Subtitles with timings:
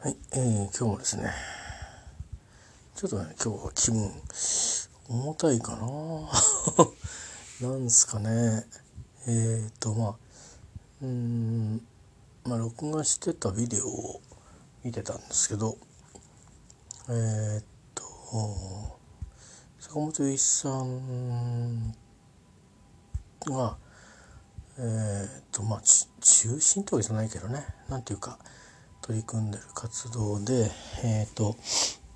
[0.00, 1.24] はい、えー、今日もですね
[2.94, 4.12] ちょっとね今日は気分
[5.08, 5.88] 重たいかな。
[7.68, 8.64] なんすかね。
[9.26, 10.14] えっ、ー、とまあ
[11.02, 11.84] うん
[12.44, 14.20] まあ録画してたビデオを
[14.84, 15.76] 見てたんですけど
[17.08, 17.64] えっ、
[17.96, 18.04] と
[19.80, 21.92] 坂本龍一さん
[23.46, 23.76] が
[24.78, 25.82] えっ、とまあ
[26.20, 28.38] 中心とはじゃないけどねなんていうか
[29.08, 30.70] 取り組んでる活動で、
[31.02, 31.56] えーと、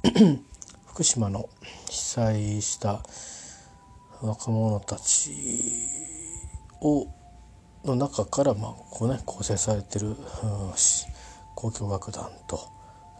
[0.93, 1.49] 福島の
[1.89, 3.03] 被災した
[4.21, 5.33] 若者たち
[6.83, 7.07] を
[7.87, 10.17] の中から、まあこうね、構成されてる、うん、
[11.57, 12.61] 交響楽団と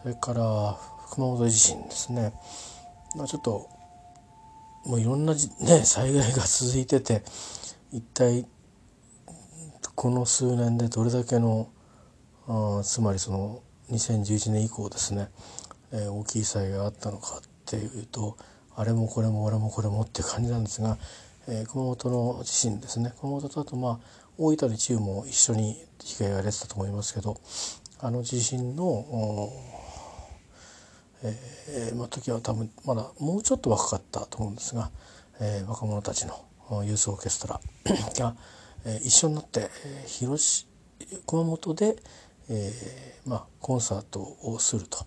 [0.03, 0.77] それから
[1.09, 2.31] 熊本地震ですね、
[3.17, 3.67] まあ、ちょっと
[4.85, 5.39] もういろんな、ね、
[5.83, 7.23] 災害が続いてて
[7.91, 8.45] 一体
[9.95, 11.72] この数年でどれだけの
[12.47, 13.61] あつまりその
[13.91, 15.29] 2011年以降ですね、
[15.91, 18.37] えー、大きい災害があったのかっていうと
[18.75, 20.97] あれもこれも俺もこれもっていう感じなんですが、
[21.47, 23.13] えー、熊本の地震ですね。
[23.21, 23.99] 熊本とあとまあ
[24.37, 27.39] 大分の地方も一緒に被害が出てたと思いますけど
[27.99, 29.51] あの地震の、
[31.23, 34.89] えーまあ、時は多分まだもうちょっと若かったと思うんですが、
[35.39, 37.61] えー、若者たちのユースオーケストラ
[38.17, 38.35] が、
[38.85, 40.65] えー、一緒になって、えー、広
[41.25, 41.95] 熊本で、
[42.49, 45.05] えーまあ、コンサートをすると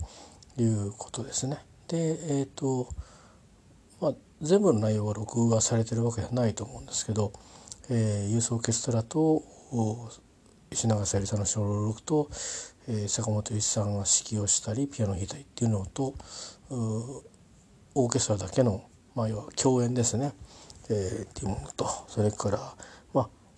[0.61, 1.59] いうことですね。
[1.89, 2.89] でえ、ー、と
[4.01, 7.33] まあ全部の内容が録画されてるわけではないと思うんですけど、
[7.91, 9.43] えー、ユースオーケストラと
[10.70, 12.28] 石永さゆりさんの小録と、
[12.89, 16.15] えー、坂本一さんが指揮をしたりピアノを弾いたりっていうのと
[16.71, 18.84] オーケストラだけの、
[19.15, 20.33] まあ、要は共演ですね、
[20.91, 22.75] えー、っていうものとそれから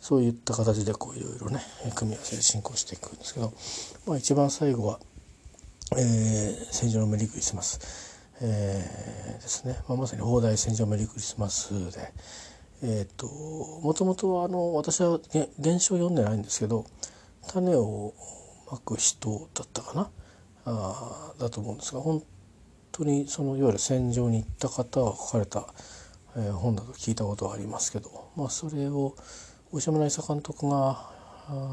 [0.01, 1.61] そういった形でこういろいろね
[1.95, 3.53] 組み合わせで進行していくんですけど、
[4.07, 5.01] まあ、一番最後は
[5.97, 7.81] 「えー、戦場のメリークリスマス」
[8.41, 12.13] えー、ですね、まあ、まさに「放題戦場メリークリスマスで」
[12.81, 13.27] えーと、
[13.83, 15.19] もともとはあの私は
[15.61, 16.85] 原書を読んでないんですけど
[17.48, 18.14] 種を
[18.70, 20.11] まく人だったかな？
[20.64, 22.23] あだと思うんですが本
[22.92, 25.67] 当にそのいわゆる戦場に行った方が書かれた、
[26.37, 29.17] えー、本だと聞いたことはありますけど、まあ、それを
[29.70, 31.11] 大島渚監督が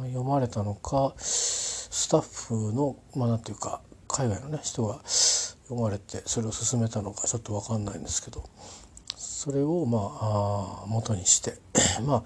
[0.07, 8.44] 読まれたのかスタッフのまあなんていうか海外のね人が読まれてそれを進めたのかちょっと分かんないんですけど
[9.16, 11.57] それをまあ元にして
[12.05, 12.23] まあ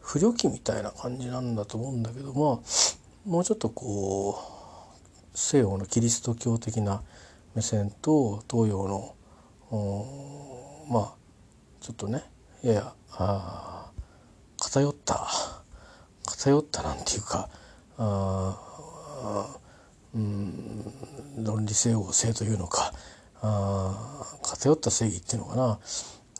[0.00, 7.02] 不良期みたいな感じなんだと思うんだけどまあもうちょっとこう西洋のキリスト教的な
[7.54, 9.14] 目線と東洋の
[10.90, 11.14] まあ
[11.80, 12.24] ちょっとね
[12.62, 13.73] ややあ
[14.64, 15.28] 偏った
[16.26, 17.48] 偏ったなんていうか
[17.98, 19.56] あ
[20.14, 20.92] うん
[21.38, 22.92] 論理整合性というのか
[23.42, 25.78] あ偏った正義っていうのかな。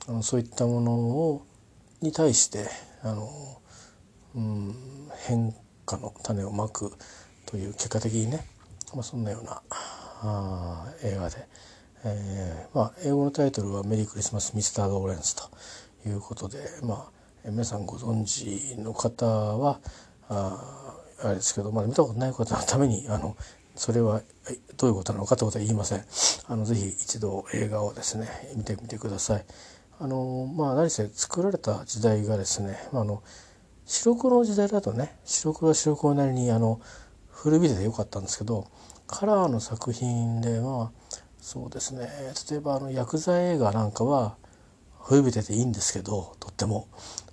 [0.07, 1.47] あのそういったものを
[2.03, 2.69] に対して
[3.03, 3.31] あの、
[4.35, 4.75] うん、
[5.27, 5.55] 変
[5.87, 6.93] 化の種をまく
[7.47, 8.47] という結果的にね、
[8.93, 11.49] まあ、そんなようなあ映画で、
[12.05, 15.49] えーまあ、英語のタイトルは「メリークリスマスミスター・ローレンス」と
[16.07, 17.14] いうことでまあ
[17.47, 19.79] 皆さんご存知の方は
[20.31, 23.37] ああれですけど、まだ見たことない方のためにあの
[23.75, 24.23] それは
[24.79, 26.05] どういうことなのかということは言いません。
[26.49, 29.45] あのぜひ一度映画をですね見てみてください。
[30.01, 33.23] あのまあ何せ作られた時代がですね、まあ、あの
[33.85, 36.81] 白黒の時代だとね白黒は白黒なりにあの
[37.31, 38.67] 古びててよかったんですけど
[39.07, 40.93] カラーの作品では
[41.39, 42.09] そうですね
[42.51, 44.37] 例えばあの薬剤映画なんかは
[45.03, 46.89] 古びてていいんですけどとっても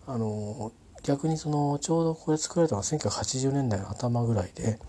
[0.07, 0.71] あの
[1.03, 4.79] 逆にそのちょうどこれ作られたのは1980年代の頭ぐらいで,、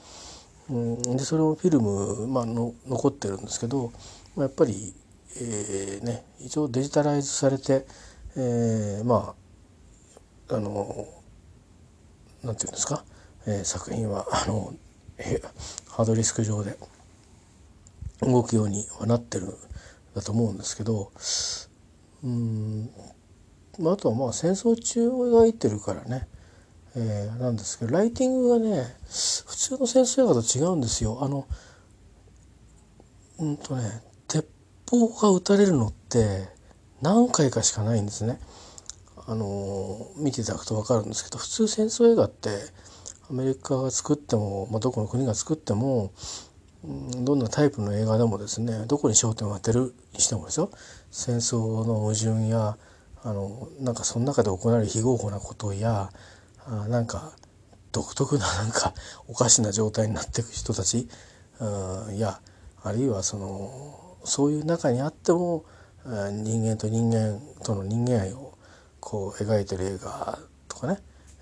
[0.71, 3.93] うん、でそれをフィルム、まあの残ってるんですけど
[4.37, 4.95] まあやっぱり、
[5.41, 7.87] えーね、一応デジタライズされて、
[8.37, 9.35] えー、ま
[10.49, 11.07] ああの
[12.43, 13.05] なんていうんですか、
[13.47, 14.75] えー、作品はあの、
[15.19, 16.77] えー、ハードディスク上で
[18.21, 19.55] 動くようにはなってる
[20.15, 21.11] だと思うんですけど
[22.23, 22.91] うん
[23.81, 26.29] あとはまあ戦争中を描いてるからね、
[26.95, 31.19] えー、なんですけどライティングがね普通の戦争映画と違うんですよ。
[31.23, 31.47] あの
[33.39, 34.47] うんとね鉄
[34.91, 36.49] 砲が撃たれるのって
[37.01, 38.39] 何回かしかないんですね。
[39.27, 42.51] あの見ていただくと分かるんですけど普通戦争映画って
[43.31, 46.13] アメリカが作っても、まあ、どこの国が作っても、
[46.85, 50.71] うん、どんなタイプの映画でもですねどこに焦点を当てるにしてもですよ
[51.11, 52.77] 戦争の矛盾や
[53.25, 56.11] あのなんかその中で行われる非合法なことや
[56.67, 57.33] あなんか
[57.93, 58.95] 独特な なんか
[59.29, 61.09] おかしな状態になっていく人たち
[62.17, 62.41] や
[62.83, 65.65] あるいはそのそういう中にあっても
[66.05, 68.59] 人間と人間との人間愛を
[68.99, 70.99] こう描いてる映画とかね、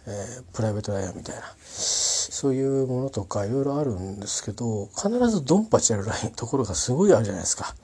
[0.06, 7.74] えー、プライベートライアンみたいなそういうものとかいろいろあるんですけど必ずドンパチやるラインところがすごいあるじゃないですか。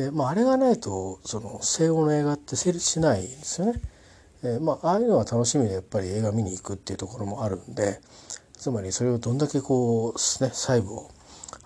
[0.00, 3.80] でまああれがないとその西欧の映画って成立しないんですよね。
[4.42, 8.00] えー、まあああいうのは楽しみでやっぱり映画見に行くっていうところもあるんで
[8.56, 10.12] つまりそれをどんだけこう
[10.42, 11.10] ね細部を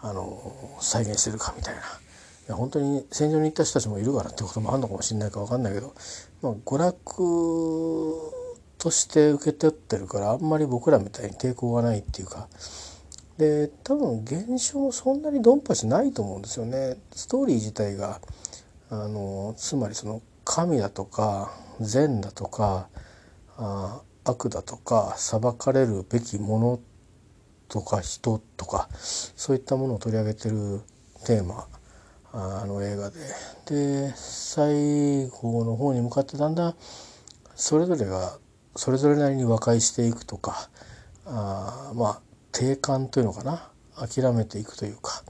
[0.02, 1.81] あの再現してるかみたいな。
[1.81, 1.84] い
[2.48, 5.94] や本当に戦場に行った人たちもいるからってこともあるのかもしれないか分かんないけど、
[6.42, 8.34] まあ、娯楽
[8.76, 12.48] として受け取ってるからあんまり僕らみたいに抵抗がないっていうか
[13.38, 16.96] で多分現象もそんなにドンパチないと思うんですよね。
[17.12, 18.20] ストーリー自体が
[18.90, 22.88] あのつまりその神だとか善だとか
[23.56, 26.81] あ悪だとか裁かれるべきもの
[27.69, 30.81] とか人とかそういったものを取り上げてる
[31.26, 31.66] テーマ
[32.32, 33.16] あの映画で
[33.66, 36.75] で最後の方に向かってだんだん
[37.54, 38.38] それぞれが
[38.76, 40.69] それぞれなりに和解していくとか
[41.26, 42.20] あまあ
[42.55, 43.71] 定感というのかな？
[43.95, 45.23] 諦めていくというか、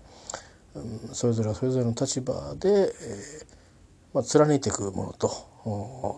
[0.76, 3.46] うん、それぞれそれぞれの立場で、えー
[4.14, 5.52] まあ、貫いていくものと。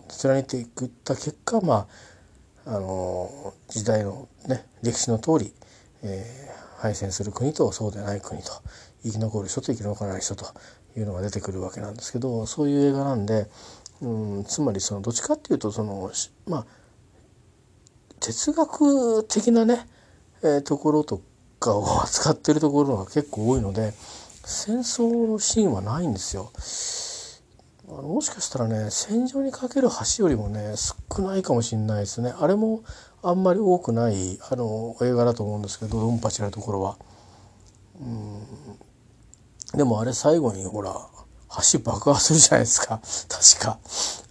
[0.09, 1.87] 貫いていくった結果ま
[2.65, 5.53] ああの時代のね歴史の通り、
[6.03, 8.51] えー、敗戦する国とそうでない国と
[9.03, 10.47] 生き残る人と生き残らない人と
[10.97, 13.47] いうのが出てくるわけなんですけどそういう映画なんで、
[14.01, 16.11] うん、つまりそのどっちかっていうとその
[16.45, 16.65] まあ
[18.19, 19.87] 哲学的なね、
[20.43, 21.21] えー、ところと
[21.59, 23.93] かを扱ってるところが結構多いので
[24.43, 26.51] 戦争のシーンはないんですよ。
[27.89, 29.87] あのもしかしたらね戦場にかける
[30.17, 32.83] 橋よりもね少ないかもしれないですねあれも
[33.23, 36.97] あんまり多くないあの映画だと思うんですけどドンパチなところは。
[37.99, 40.93] うんでもあれ最後にほら
[41.71, 43.79] 橋爆破するじゃないですか確か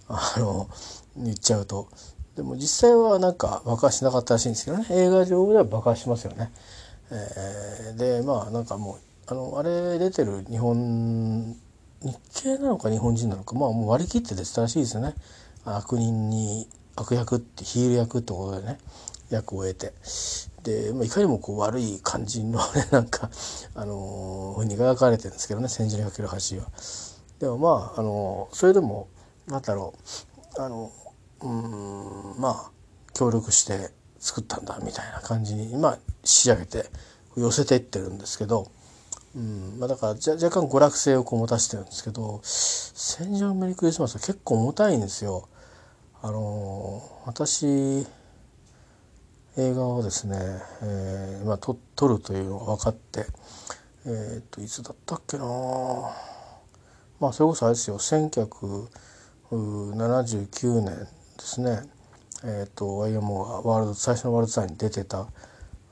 [0.07, 0.67] あの
[1.15, 1.89] 言っちゃうと。
[2.37, 6.51] でも実際はなんか爆破しなかったらしいんですけどね映画上では爆破しますよね。
[7.09, 11.55] えー、でまあなんかもうあのあれ出てる日本
[12.03, 15.15] 日系なのか日本人なのかまあもう割り切って出てたらしいですよね。
[15.65, 18.77] 悪人に悪役ってヒール役ってことでね
[19.31, 19.93] 役を得て
[20.61, 23.31] で、まあ、いかにもこう悪い感じのね なんか
[23.73, 26.67] あの、ふうに描かれてるんですけどね戦場にかける橋は。
[27.39, 29.07] でもまああの、それでも
[29.47, 29.95] なんだろ
[30.57, 30.91] うあの
[31.41, 32.71] うんまあ
[33.13, 36.85] 協力して作ったんだみたいな感じにまあ仕上げて
[37.35, 38.71] 寄せていってるんですけど、
[39.35, 45.47] うんまあ、だから若干娯楽性をこう持たせてるんですけど「戦場メリークリスマス」は結構重たいんですよ。
[46.21, 48.05] あの私
[49.59, 50.37] 映画をですね、
[50.81, 53.25] えーまあ、撮撮るというのが分かって
[54.05, 55.45] えっ、といつだったっけな
[57.19, 61.07] まあそれこそあれですよ1979年
[61.37, 61.81] ですね。
[62.43, 65.27] えっ、ー、と YMO がワールド最初のワールドツアーに出てた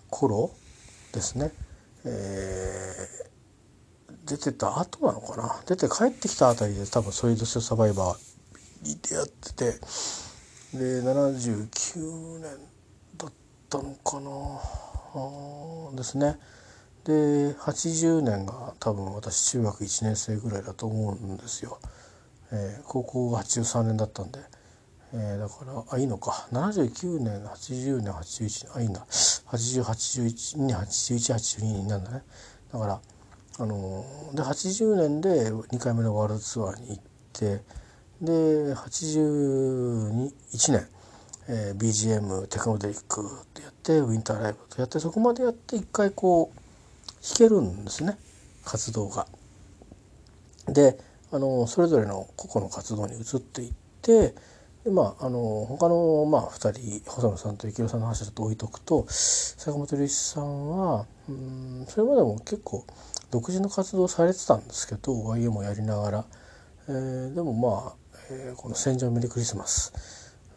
[0.10, 0.52] 頃
[1.14, 1.52] ですね、
[2.06, 5.62] えー、出てた後なのかな？
[5.66, 9.66] 出て帰ってきたあたりで多分ソリッドスサバイバーでやってて
[10.74, 12.58] で79年
[13.18, 13.32] だっ
[13.70, 15.96] たのかな？
[15.96, 16.38] ですね。
[17.06, 21.80] で80年が多分私中学1年生ぐらいだと思うんですよ、
[22.52, 24.40] えー、高校が83年だったんで。
[25.18, 26.48] えー、だからあいいのか。
[26.52, 29.06] 79年80年81年あいいんだ。
[29.06, 32.22] 8081年8182になんだね。
[32.74, 33.00] だから
[33.58, 37.62] あのー、で80年で2回目のワールドツアーに行って
[38.22, 40.32] で81
[40.74, 40.88] 年、
[41.48, 46.60] えー、BGM テクノデリックってやってウィンターライブとやってそこまでやって一回こう
[47.26, 48.18] 弾けるんですね。
[48.66, 49.28] 活動が。
[50.68, 51.00] で
[51.32, 54.36] あのそれぞれの個々の活動に移っていって
[54.86, 62.86] でまああの他の、まあ、2人細野さんと幸宏さんの話だと置いとくと坂本龍一さんはうんそれまでも結構
[63.32, 66.26] 独自の活動されてたんですけど YM もやりながら、
[66.88, 67.96] えー、でもまあ、
[68.30, 69.92] えー、この「戦場メリークリスマス」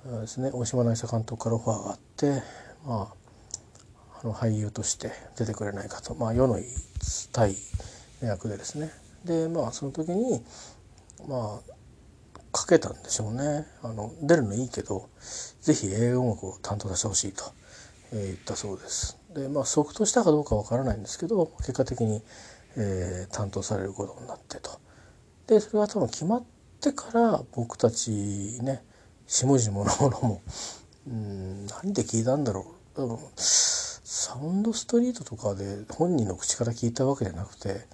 [0.04, 0.50] ですね。
[0.52, 2.42] 大島渚監督からオファーがあって
[2.86, 6.58] まああの俳優として出てくれないかと、まあ、世の
[7.32, 7.56] 対
[8.20, 8.90] 役でですね。
[9.24, 10.44] でまあその時に
[11.26, 11.77] まあ
[12.52, 13.66] かけたんでしょうね。
[13.82, 15.08] あの出るのいいけど
[15.60, 17.44] 是非映画音楽を担当させてほしいと、
[18.12, 19.18] えー、言ったそうです。
[19.34, 22.22] でまあ即答したかどうかわからないんですけど結果的に、
[22.76, 24.80] えー、担当されることになってと。
[25.46, 26.44] でそれが多分決まっ
[26.80, 28.82] てから僕たちね
[29.26, 30.42] 下々のものも
[31.06, 33.00] うん何で聞いたんだろう。
[33.00, 37.86] 多分サウンドストリートとかで本人の口から聞いたわけじゃなくて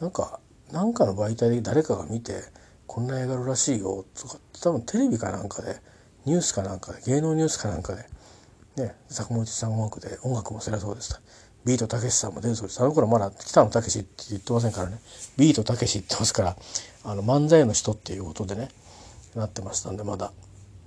[0.00, 0.40] なんか
[0.72, 2.42] 何かの媒体で誰かが見て
[2.90, 5.76] こんな映画あるらしいよとか多分テレビかなんかで
[6.26, 8.02] ニュースかなんかで芸能ニュースかなんかで、
[8.82, 11.22] ね、坂本さん音楽で音楽もそりゃそうです
[11.64, 12.80] ビートたけしさんも出るそうです。
[12.80, 14.98] あの頃まだ北野武って言ってませんからね。
[15.36, 16.56] ビートたけしって言ってますから
[17.04, 18.70] あの漫才の人っていうことでね
[19.36, 20.32] なってましたんでまだ。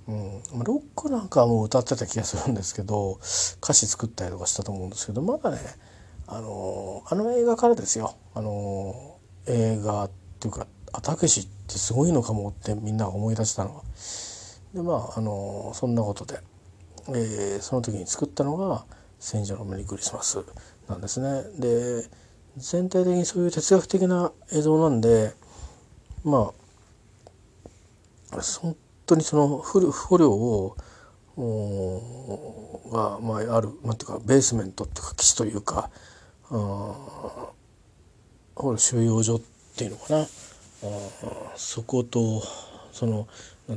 [0.06, 3.18] うん、ロックなんかはもう歌ってた気がするんですけど
[3.62, 5.58] 歌詞作ったりとかしたと思うんですけどまだね
[6.26, 8.14] あのあの映画からですよ。
[8.34, 13.82] あの映画っていうかあたけしってすごいのかもってみんな思い出したのは。
[14.74, 16.38] でまああのそんなことで、
[17.08, 18.84] えー、その時に作ったのが
[19.18, 20.38] 「戦場のメリークリスマス」
[20.88, 21.42] なんですね。
[21.58, 22.08] で
[22.56, 25.34] 全体的にそういう哲学的な映像なんで
[26.22, 26.52] ま
[28.32, 29.80] あ本当にその捕
[30.18, 30.76] 虜を
[31.36, 35.90] が、まあ、あるなんていうかベースメントっていうか基地というか
[38.76, 39.40] 収容所っ
[39.76, 40.26] ていうのかな
[41.56, 42.42] そこと
[42.92, 43.28] その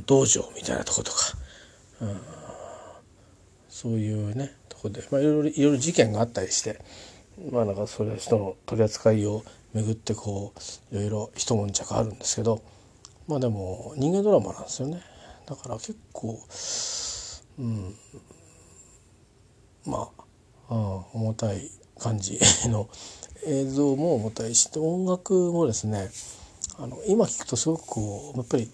[0.06, 1.18] 道場みたいなとことか、
[3.68, 6.80] そういうねとこで、まあ、いろいろいろいろ事件があったりして
[7.50, 10.52] まあなんかそれ人の取り扱いをめぐってこ
[10.92, 12.62] ういろいろ一悶着あるんですけど
[13.26, 15.02] まあでも人間ドラマなんですよね。
[15.46, 16.38] だから結構
[17.58, 17.94] うん
[19.86, 20.08] ま
[20.68, 22.88] あ、うん、重たい感じの
[23.46, 26.10] 映像も重たいし音楽もですね
[26.78, 28.70] あの今聞くとすごくこうやっぱり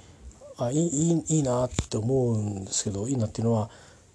[0.59, 3.71] あいいいいなって思うんですけどいいなっていうのは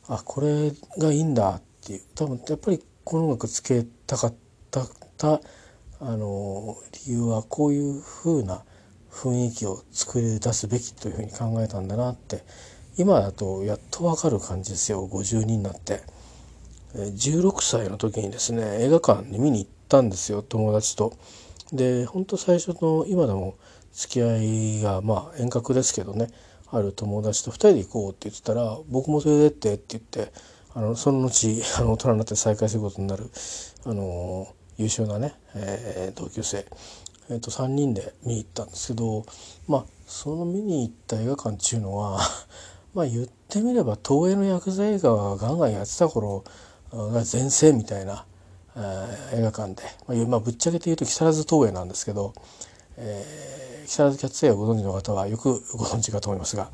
[0.07, 4.33] あこれがいいんだっていう多分やっぱりこの音楽つけたかっ
[5.17, 5.41] た
[5.99, 6.77] あの
[7.07, 8.63] 理由はこういう風な
[9.11, 12.43] 雰囲気を作り出すべきというふうに考えたんだなって
[12.97, 16.01] 今だとやっとわかる感じですよ52になって。
[16.93, 21.13] 16歳の時にですね映画館に見に行ったんですよ友達と。
[21.71, 23.55] で本当最初の今でも
[23.99, 26.29] 付き合いがまあ遠隔ですけどね。
[26.71, 30.33] ある友達と2人で行こうって言ってたら「僕も連れてって」って言って
[30.75, 33.29] あのその後あの大人になって再会することになる
[33.85, 36.65] あの優秀なね、えー、同級生、
[37.29, 39.25] えー、と3人で見に行ったんですけど
[39.67, 42.19] まあその見に行った映画館っていうのは
[42.93, 46.43] まあ言ってみれば東映の薬剤映画がガンガンやってた頃
[46.91, 48.25] が全盛みたいな、
[48.75, 52.33] えー、映画館で、まあ、ぶっちゃけて言うと木更津東映なんですけど、
[52.97, 56.69] えー、木更津キャッツエイをご存知の方はよくご存知かと思いますが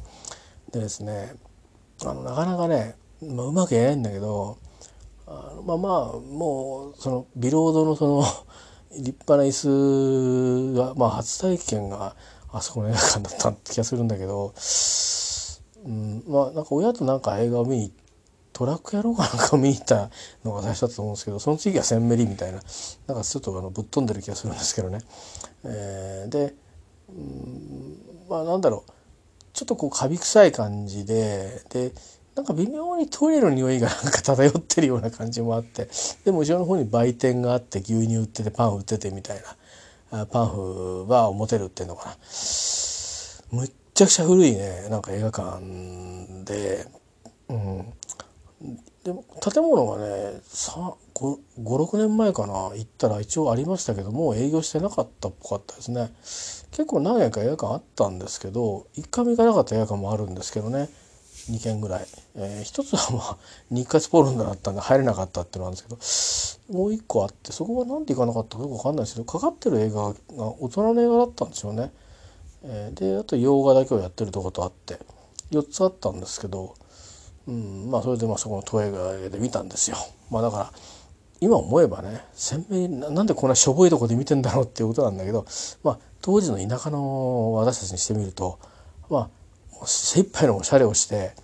[0.74, 1.34] でですね
[2.04, 4.58] あのなかなかね、まあ、うまく言えないんだけど
[5.26, 8.24] あのまあまあもうそのビロードのその
[9.00, 12.18] 立派な椅子が、まあ、初体験が
[12.52, 14.54] あそこの映画館だったって気がするんだけど、
[15.86, 17.94] うん、まあなんか親となんか映画を見に
[18.52, 20.10] トラック野郎かなんかを見に行った
[20.44, 22.62] のが最初だったと思うんですけどその次はセンメリみたいな
[23.08, 25.00] なんかちょっとあのぶっ飛んでる気がするんですけどね。
[25.64, 26.56] えー、で
[28.30, 28.92] まあなんだろう。
[29.54, 31.94] ちょっとこうカビ臭い感じでで
[32.36, 35.88] なんか微妙にトイレの匂いがなんか漂ってるような感じもあって
[36.26, 39.42] でも後ろの方に売店があって牛乳売っててパン売っててみたい
[40.12, 42.18] なパンフは表で売ってんのかな。
[43.52, 45.62] むっちゃくちゃ古いねなんか映画館
[46.44, 46.86] で、
[47.48, 47.86] うん、
[49.06, 50.42] でも建物がね
[51.14, 56.12] 56年前かな行ったら一応ありましたけどもう営業してなかったっぽかったですね。
[56.76, 60.90] 結構何軒か映画館あったんですけど1回も行かなかった映画館もあるんですけどね。
[61.50, 63.38] 2軒ぐらい、えー、一つはまあ
[63.70, 71.92] 日活ポルンだったんで入れなかったっていうのなんですけどもう一個あってそこは何で行かなかったかよく分かんないですけどかかってる映画が大人の映画だったんですよね、
[72.64, 74.98] えー、であと洋画だけをやってるとことあって
[75.52, 76.74] 4つあったんですけど
[77.48, 79.98] うん、まあそれでまあそこの都営街で見たんですよ。
[80.32, 80.74] まあだから
[81.42, 85.46] 今思えばね鮮明になんでこんなしょぼいとこで見てんだろうっていうことなんだけど、
[85.84, 88.58] まあ、当時の田舎の私たちにしてみると
[89.12, 89.30] ま
[89.80, 91.36] あ精一杯のおしゃれをして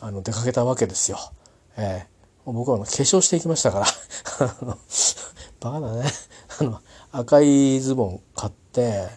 [0.00, 1.18] あの出かけたわけですよ。
[1.76, 3.86] えー、僕はあの化粧していきましたから。
[5.58, 6.04] バカだね。
[6.60, 9.08] あの赤いズボン買って、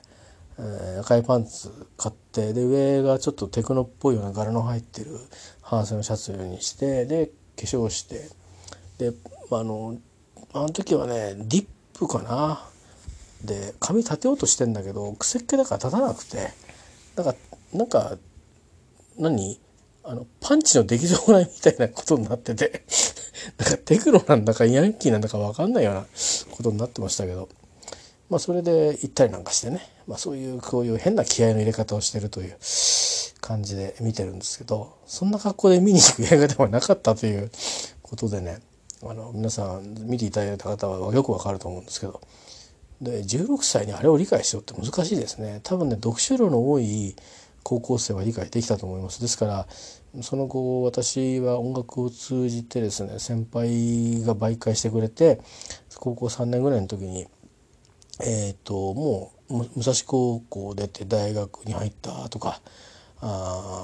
[0.57, 5.19] えー、赤いパンツ買ってで上がちょっとテクノっぽいような柄の入ってる
[5.61, 8.31] 半袖のシャツにしてで化粧して。
[8.97, 9.13] で
[9.51, 9.95] あの
[10.53, 12.72] あの時はねディップかな。
[13.43, 16.51] で髪立てようとしてんだけど癖っ気だから立たなくて。
[17.15, 17.35] なんか
[17.73, 18.17] なんか
[19.17, 19.59] 何？
[20.05, 22.83] あのパンチの出来損ないみたいなことになってて。
[23.57, 26.05] なんかテクノなんだかヤンキーなんだか分かんないような
[26.51, 27.49] ことになってましたけど。
[28.29, 32.57] まあそれで行ったりなんかしてね、まあ、そういうこういう変な気合の入れ方をしてるという
[33.41, 37.51] 感じで見てるんですけどそんな格好で見に行く映画ではなかったという
[38.01, 38.59] ことでね。
[39.05, 42.21] あの皆さん見ていただいた方はよくわかると思うんですけど。
[43.03, 45.59] で16歳にあれを理解しようって難しいですね。
[45.63, 47.15] 多分ね読書量の多い
[47.63, 49.21] 高校生は理解できたと思います。
[49.21, 49.67] ですから
[50.21, 55.39] その後私は音楽を通じてですね先輩が媒介してくれて
[55.95, 57.25] 高校3年ぐらいの時に
[58.21, 62.61] えっ、ともう武蔵高校出て大学に入ったとか
[63.21, 63.81] あ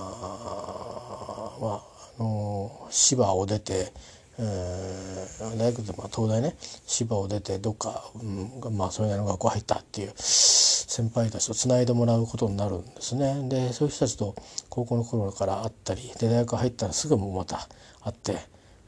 [1.60, 1.82] まあ
[2.20, 3.92] あの芝を出て
[4.42, 6.56] えー、大学でまあ東大ね
[6.88, 13.50] 芝を出てどっか、うん、まあそれなりの学校入ったっていう先輩たちとつないでもらうことになるんですね。
[13.50, 14.36] でそういう人たちと
[14.70, 17.68] 高校の頃から会ったりで大学入ったらすぐもうまた
[18.02, 18.38] 会って、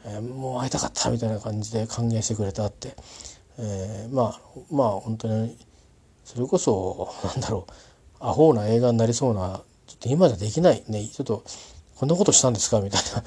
[0.06, 2.96] えー、もう会いたかったみたいな感じで歓迎してくれたって、
[3.60, 4.40] えー、まあ
[4.72, 5.58] まあ本当に
[6.24, 7.74] それこそなんだろう
[8.22, 11.44] アホな映画になりそうなちょっと今じゃできないねちょっと
[11.98, 13.24] こんなことしたんですかみたいな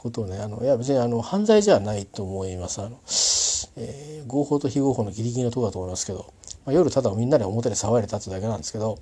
[0.00, 3.00] ことをねあのいや別にあの犯罪じゃないと思いますあの、
[3.76, 6.32] えー、合法と非合法のギリギリのとこだと思いますけど、
[6.64, 8.98] まあ、夜ただみんなで表で騒いで立つだけなんですけど、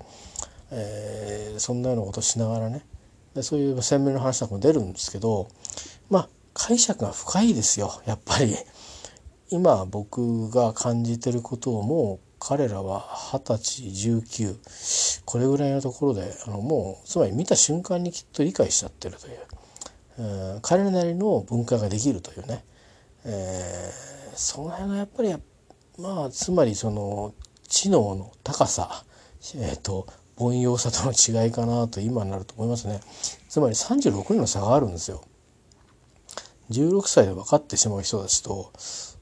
[0.71, 2.85] えー、そんなようなことしながらね
[3.33, 5.47] でそういう鮮明の話なんかも出るんですけど
[6.09, 8.55] まあ解釈が深いですよやっぱり。
[9.51, 13.03] 今僕が感じてることをもう彼らは
[13.33, 13.83] 二十歳
[14.43, 19.39] 19これぐらいのところであのもうつまり見た瞬間にきっと理解しちゃってるという
[20.61, 22.63] 彼なりの文化ができるというね、
[23.25, 25.35] えー、その辺がやっぱり
[25.97, 27.33] まあつまりその
[27.67, 29.03] 知能の高さ、
[29.55, 30.07] えーと、
[30.37, 32.99] 凡庸さとの違いかなと今になると思いますね。
[33.47, 35.23] つまり36年の差があるんですよ。
[36.71, 38.71] 16歳で分かってしまう人たちと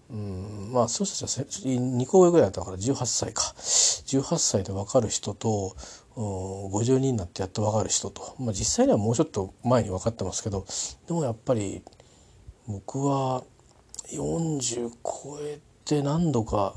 [0.09, 3.41] うんまあそうしたら2個上ぐらいだったから18歳か。
[3.57, 5.75] 18歳で分かる人と
[6.17, 10.65] 50人になってやっと分かる人と、まあ、実際にはもうちょっと前に分かってますけど。
[11.07, 11.83] でもやっぱり
[12.67, 13.43] 僕は
[14.11, 16.75] 40超えて何度か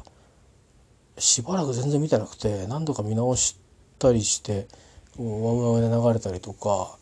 [1.18, 3.58] しばらく全然見てなくて何度か見直し
[3.98, 4.68] たりして
[5.18, 6.98] ワウワウで流れたりとか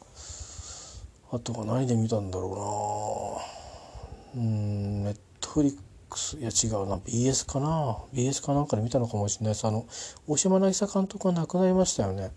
[1.32, 3.42] あとは何で見たんだろ
[4.34, 4.42] うな。
[4.42, 5.78] うんネットフリッ
[6.38, 6.96] いや違うな。
[6.96, 7.98] BS かな。
[8.12, 9.66] BS かなんかで見たのかもしれないです。
[9.66, 9.86] あの
[10.26, 12.30] 大島渚監督が亡くなりましたよね。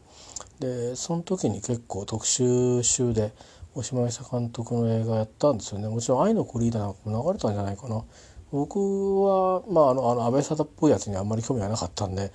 [0.60, 3.34] でその時に結構特集集で
[3.74, 5.88] 大島渚監督の映画やったんですよね。
[5.88, 8.04] もちろん「愛のコリーダー」なんかも流れたんじゃないかな。
[8.52, 12.32] 僕は、まあ、あのあの安倍貞っぽいやつにあんまり興味がなかったんで、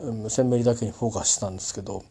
[0.00, 2.02] うん、鮮明だけにフォーカスしたんですけど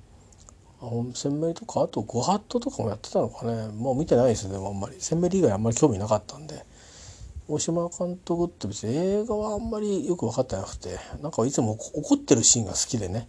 [1.15, 3.67] 鮮明とかあとご法度とかもやってたのかね。
[3.67, 4.95] もう見てないですねあんまり。
[4.99, 6.65] 鮮明以外あんまり興味なかったんで。
[7.51, 13.27] 大島監督って別に映画はあんまりよく分かってなくてなんかいつも怒ってるシーンが好きでね、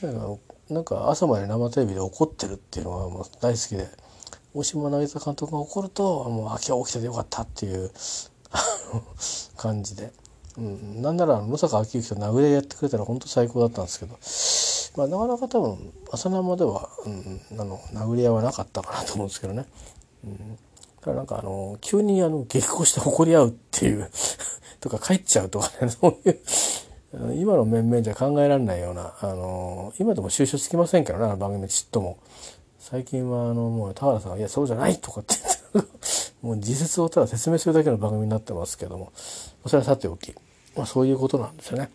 [0.00, 0.20] とにか
[0.68, 3.88] くなんか朝まで生テレビで怒ってるっていうのがもう大好きで
[4.54, 7.90] 大島渚監督が怒るともうあ今日起きててよかったっていう
[9.56, 10.12] 感じで、
[10.56, 14.16] うん、なんなら野坂昭之と殴り合やってくれたら本当最高だったんですけど、
[14.96, 19.66] まあ、なかなか多分朝生では、うん、あの殴り合いはなかったかなと思うんですけどね。
[20.24, 20.58] うん。
[21.00, 24.10] だからなんかあの、急にあの、激高して怒り合うっていう
[24.80, 26.40] とか帰っちゃうとかね、 そういう
[27.34, 32.18] 今の面々じゃ考えられないような、あの、今でも収集つきませんけどね、あの番組ちっとも。
[32.78, 35.34] 最近はあの、もう田原さんが、いや、そうじゃないとかって
[35.74, 35.90] 言って、
[36.42, 39.12] もう事実をただ説明するだけの番組になってますけども、
[39.66, 40.34] それはさておき、
[40.76, 41.90] まあそういうことなんですよね。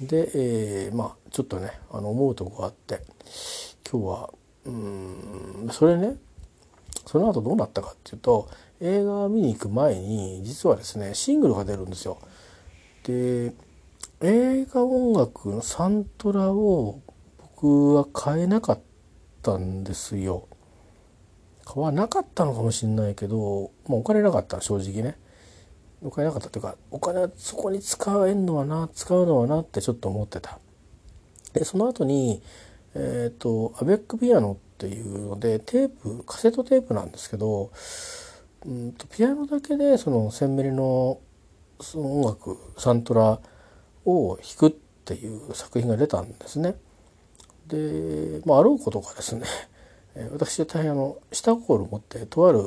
[0.00, 3.02] で、えー、まあちょっとね、あの、思うとこがあって、
[3.90, 4.30] 今日は、
[4.66, 6.16] うん、それね、
[7.10, 8.48] その後どうなったかっていうと
[8.80, 12.18] 映画を見に行く前に実はですねシングルが出るんですよ。
[13.02, 13.52] で
[14.20, 17.00] 映画音楽のサントラを
[17.56, 18.80] 僕は買えなかっ
[19.42, 20.46] たんですよ。
[21.64, 25.18] 買わなかったのかもしれないけど、まあ、お金なかった正直ね。
[26.02, 30.60] お金なかったっていうかお金はそこに使えんのはな使うのはなってちょっと思ってた。
[31.54, 32.40] でその後に
[32.94, 37.70] えっ、ー、とアベックピアノっていうのでテープカセットテープなんですけど、
[38.66, 41.20] うんと、ピアノだけでそのセンメリの
[41.80, 43.40] その音楽サントラ
[44.04, 44.70] を弾くっ
[45.04, 46.74] ていう作品が出たんですね。
[47.66, 49.46] で、まあ、あろうことかですね。
[50.32, 52.60] 私は大変あの下心を持ってとある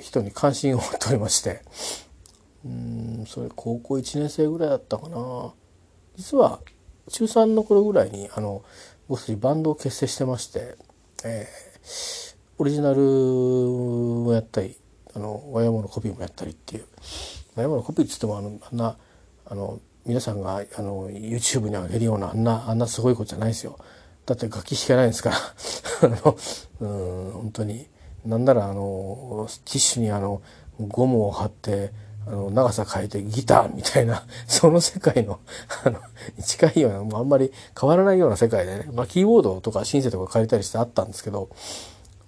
[0.00, 1.62] 人に関心を持っておりまして。
[2.64, 5.54] うんそれ高校1年生ぐらいだったかな。
[6.16, 6.60] 実は
[7.08, 8.64] 中3の頃ぐらいにあの
[9.08, 10.76] 僕たちバンドを結成してまして、
[11.24, 14.76] えー、オリジナルもやったり
[15.14, 16.84] あの和山のコピーもやったりっていう。
[17.54, 18.96] 和山のコピーっつってもあのあんな
[19.46, 23.78] あの皆さんがあの YouTube に上げるようなあんなあんなすごいことじゃないですよ。
[24.26, 25.36] だって楽器弾けないんですから。
[26.02, 26.36] あの
[26.80, 27.88] うん本当に。
[28.24, 30.42] なんならあのティッシュにあの
[30.80, 31.92] ゴムを貼って
[32.26, 35.38] あの長さ変えてギターみたいな その世界の
[35.84, 36.00] あの
[36.42, 41.48] 近いようなもうあんまり変わらないような世界でね、まあ、キーボードとかシンセとか借りたりしてあったんですけど、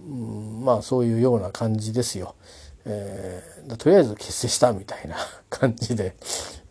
[0.00, 2.34] うん、まあそういうような感じですよ。
[2.84, 5.16] えー、とりあえず結成したみたいな
[5.50, 6.14] 感じで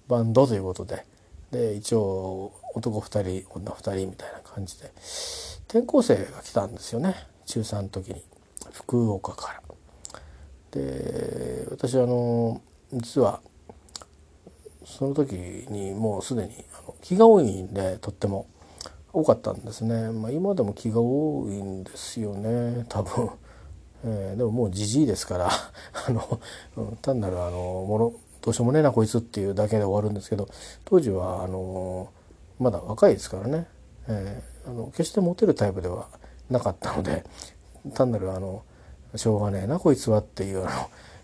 [0.07, 1.05] バンドということで
[1.51, 4.91] で一応男2人女2人みたいな感じで
[5.67, 8.23] 転校生が来たんですよね中3の時に
[8.71, 9.61] 福岡から。
[10.71, 12.61] で私はあの
[12.93, 13.41] 実は
[14.85, 16.65] その時にもうすでに
[17.01, 18.47] 気が多いんでとっても
[19.13, 23.29] 多かったんですね、まあ、今でも気が多いんですよね多分、
[24.05, 25.49] えー、でももうじじいですから
[26.07, 26.39] あの
[27.01, 30.47] 単なるあのものどうしようもねえなこいつっていうだけで終わるんですけど
[30.85, 32.09] 当時はあの
[32.59, 33.67] まだ若いですからね、
[34.07, 36.07] えー、あの決してモテるタイプでは
[36.49, 37.25] なかったので
[37.93, 38.63] 単なるあの
[39.15, 40.69] しょうがねえなこいつはっていうあの、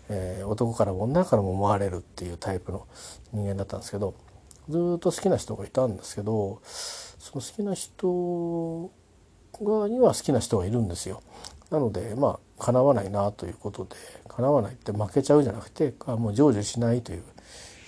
[0.08, 2.86] えー、男からも女からも思われるっていうタイプの
[3.32, 4.14] 人間だったんですけど
[4.68, 8.90] ずっと好きな人がいたんですけどその好きな人
[9.62, 11.22] がには好きな人がいるんですよ。
[11.70, 13.96] なのでまあ叶わないなということで
[14.28, 17.22] 叶わないって負けちゃうじゃなくてあもう成就しないという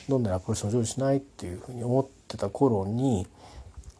[0.08, 3.26] どんなアプローチも成就しないっていうふうに思ってた頃に、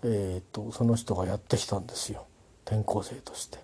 [0.02, 2.26] えーと、その人がやってきたんですよ
[2.64, 3.59] 転校生として。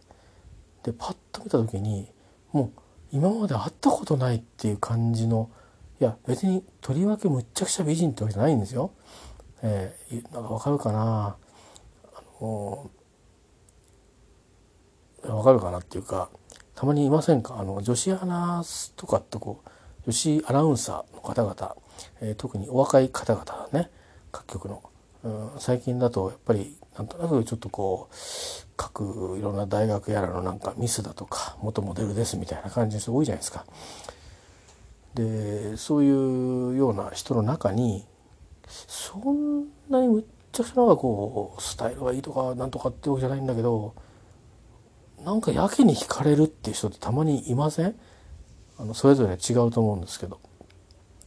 [0.84, 2.10] でパッと見た時に
[2.52, 2.80] もう
[3.12, 5.50] 今まで会ったことないっていう感じの
[6.00, 8.90] いや別にとりわけむっちゃくちゃ美人ってわけじゃないんですよ。
[9.62, 11.36] えー、なんかわかるかな？
[12.14, 12.90] あの
[15.22, 16.30] わかるかなっていうか
[16.74, 17.60] たまにいませんか？
[17.60, 18.64] あの女子アナ
[18.96, 19.70] とかってこう
[20.06, 21.76] 女子アナウンサーの方々、
[22.20, 23.90] えー、特にお若い方々ね
[24.32, 24.82] 各局の、
[25.24, 28.14] うん、最近だとやっぱりなんとなくちょっとこう
[28.76, 33.64] 各いろんな大学やらのなんかミスだとか元モデルですみたいな感じの人多いじゃないですか。
[35.14, 38.04] でそういうような人の中に
[38.66, 43.94] そんなにむっちゃくちゃなんかこうスタイルがいいとかなんとかってわけじゃないんだけど
[45.22, 47.94] なんかやけに惹かれるっていう人ってたまにいません？
[48.78, 50.40] あのそれぞれ違うと思うんですけど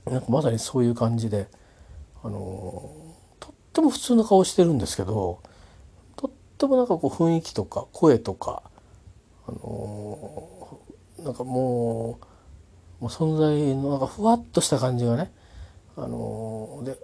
[0.06, 1.48] なんかまさにそういう感じで
[2.24, 2.90] あの
[3.76, 5.42] っても普通の顔してるんですけど
[6.16, 8.64] とってもなんかこう雰囲気とか声とか
[9.48, 10.50] あの
[11.20, 12.18] なんかも
[13.02, 15.30] うもう存在のなんかふわっとした感じがね
[15.98, 16.98] あので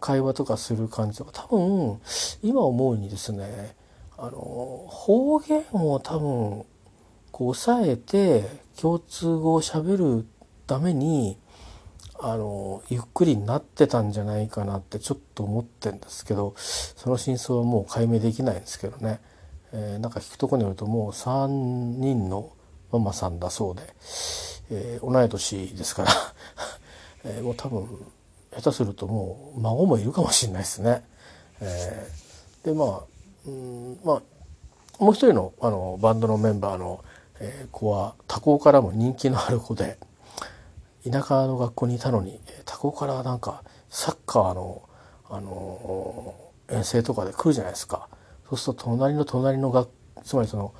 [0.00, 2.00] 会話とかする感じとか多分
[2.40, 3.74] 今思うにですね
[4.16, 6.64] あの方言を多分
[7.32, 8.44] こう抑えて
[8.80, 10.24] 共通語をしゃべる
[10.68, 11.36] ために
[12.24, 19.20] あのゆっくりになってたんじゃないかなってちょっと思ってんですけどその真相はもう解明できないんですけどね、
[19.72, 22.52] えー、なんか聞くとこによるともう3人の
[22.92, 23.82] ママさんだそうで。
[24.70, 26.12] えー、同い年ですから
[27.24, 27.86] えー、もう多分
[28.56, 31.04] 下手するともう孫もいるかもしれないですね。
[31.60, 33.00] えー、でまあ
[33.46, 34.22] うんまあ
[34.98, 37.04] もう一人のあのバンドのメンバーの、
[37.40, 39.98] えー、子は他校からも人気のある子で
[41.08, 44.88] 田舎の学校にいたのに他校からなんかサッカーの
[45.28, 46.34] あの
[46.68, 48.08] 遠征とかで来るじゃないですか。
[48.48, 49.88] そうすると隣の隣の学
[50.24, 50.74] つまりその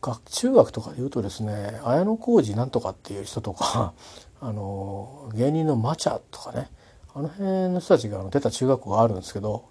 [0.00, 3.94] 学中学とかで言うとですね綾小路なんとかっていう人とか
[4.40, 6.68] あの芸人のマチャとかね
[7.14, 9.66] あの辺の人たちが出た中学校があるんですけど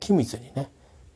[0.00, 0.70] 君津にね、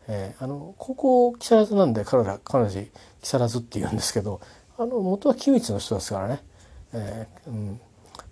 [0.06, 2.84] えー、あの高校木更津なんで彼ら彼女
[3.20, 4.40] 木更津って言うんですけど
[4.78, 6.44] あの元は君津の人ですからね、
[6.92, 7.81] えーうん、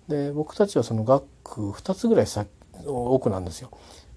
[0.07, 2.47] で僕たちはその学区2つぐらい先
[2.85, 3.71] 奥なんですよ。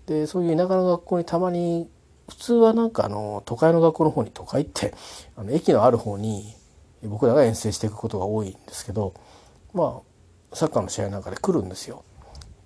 [0.07, 1.91] でそういう田舎の学校にたまに
[2.29, 4.95] 普通はなんかあの都会の学校の方に都会って
[5.37, 6.55] あの駅のある方に
[7.03, 9.15] 僕らが遠征していくことが多いんですけど
[9.73, 10.03] ま
[10.53, 12.05] あサッカーの試合なんかで来るんですよ。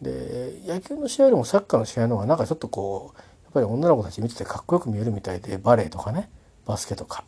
[0.00, 6.30] で野球の試合よりもサッカーの試合の方がなんかちょっとこうやっぱり女の子たち見ててかっこよく見えるみたいでバレーとかね
[6.66, 7.24] バスケとか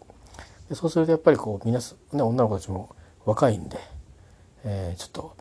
[0.68, 3.78] でそうするとやっぱりこう皆、ね、女の子たちも若いんで、
[4.64, 5.36] えー、ちょっと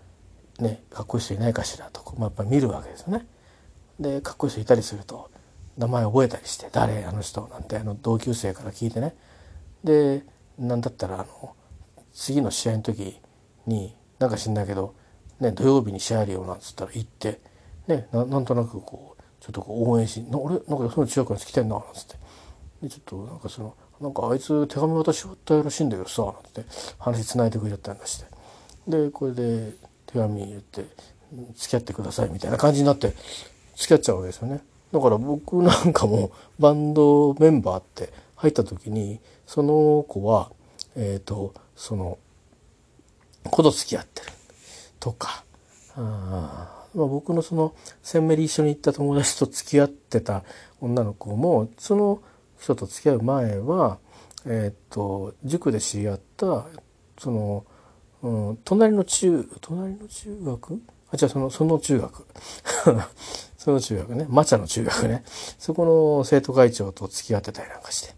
[0.59, 3.25] ねかっこいい人いないかしらとか、まあ、やっぱ見るわけですよね。
[3.99, 5.31] でかっこいい人いたりすると
[5.77, 9.15] 名前覚えたりして「誰あの人」なんてあの同級生から聞いてね。
[9.83, 10.23] で
[10.57, 11.55] 何だったらあの
[12.13, 13.19] 次の試合の時
[13.65, 14.93] になんか知んないけど、
[15.39, 17.41] ね、土曜日に試合あるよなんつったら行って、
[17.87, 22.15] ね、なんとなくこうちょっとこう応援し「俺なんかよその中学の人来てんな」なんつって。
[22.83, 26.65] でちょっとなんかその「なんかあいつ手紙渡しったらしいんだけどさ」なんて
[26.99, 28.32] 話つないでくれちゃったりして。
[28.87, 29.73] でこれで
[30.05, 30.85] 手紙言って
[31.55, 33.13] 「付き合ってください」みたいな感じになって
[33.75, 34.61] 付き合っちゃうわけですよね。
[34.91, 40.51] だから僕なんかもバンドメンバーって入った時にその子は
[40.95, 42.17] えっ、ー、とその
[43.43, 44.27] 子と付き合ってる
[44.99, 45.43] とか
[45.95, 50.43] あまあ、僕のそのセンメリ一緒に行った友達と付き合ってた
[50.79, 52.21] 女の子もその
[52.59, 53.97] 人と付き合う前は、
[54.45, 56.65] えー、っと塾で知り合った
[57.19, 57.65] その、
[58.23, 60.81] うん、隣の中隣の中学？
[61.11, 62.25] あじゃあそのその中学。
[63.57, 64.25] その中学ね。
[64.29, 65.23] マチャの中学ね。
[65.59, 65.85] そこ
[66.17, 68.15] の生徒会長と付き合ってたりなんかして、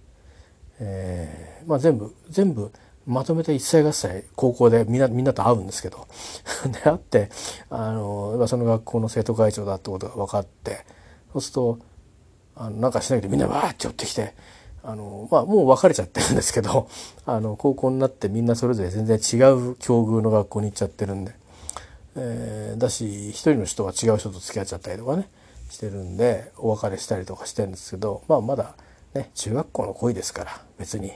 [0.80, 2.72] えー、まあ全部全部
[3.06, 6.08] まとめて一切合切高校でみんなみんなと会うんですけど。
[6.72, 7.30] で会って
[7.70, 10.86] あのその学校の生徒会長だってことが分かって。
[11.34, 11.80] そうすると
[12.56, 14.36] あのなんかしないけどみんなわーって寄ってきて
[14.86, 16.88] あの、まあ、もう別れちゃってるんですけど
[17.26, 21.34] あの高校になってみんなそれぞれ全然違う境遇の学校に行っちゃってるんで、
[22.16, 25.28] えー、だし一人の人は違う人と付き合っちゃったりとかね
[25.70, 28.76] してるんでお別れしたりとかしてるんですけど、まあ、まだ
[29.14, 31.12] ね中学校の恋ですから別に。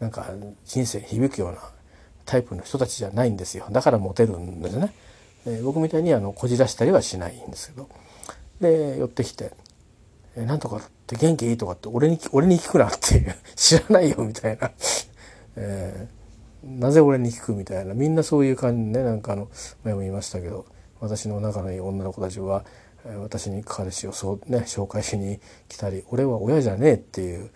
[0.00, 0.26] なんか
[0.66, 1.58] 人生響くような
[2.26, 3.66] タイプの人たちじゃないんですよ。
[3.70, 4.92] だからモテるんですね、
[5.46, 7.88] え僕みたいにあのこじらしたりはしないんですけど。
[8.60, 9.50] で寄ってきて
[10.36, 14.70] 「えなんとかって元気いい?」とかって俺に俺に聞くなっていう 知らないよみたいな、
[15.56, 17.94] えー、なぜ俺に聞くみたいな。
[17.94, 19.04] みんなそういう感じね。
[19.04, 19.48] なんかあの
[19.84, 20.66] 前も言いましたけど
[21.00, 22.64] 私の仲のいい女の子たちは
[23.22, 27.50] 私に彼氏をそうね紹介しに来たり俺は親じゃねえっていう。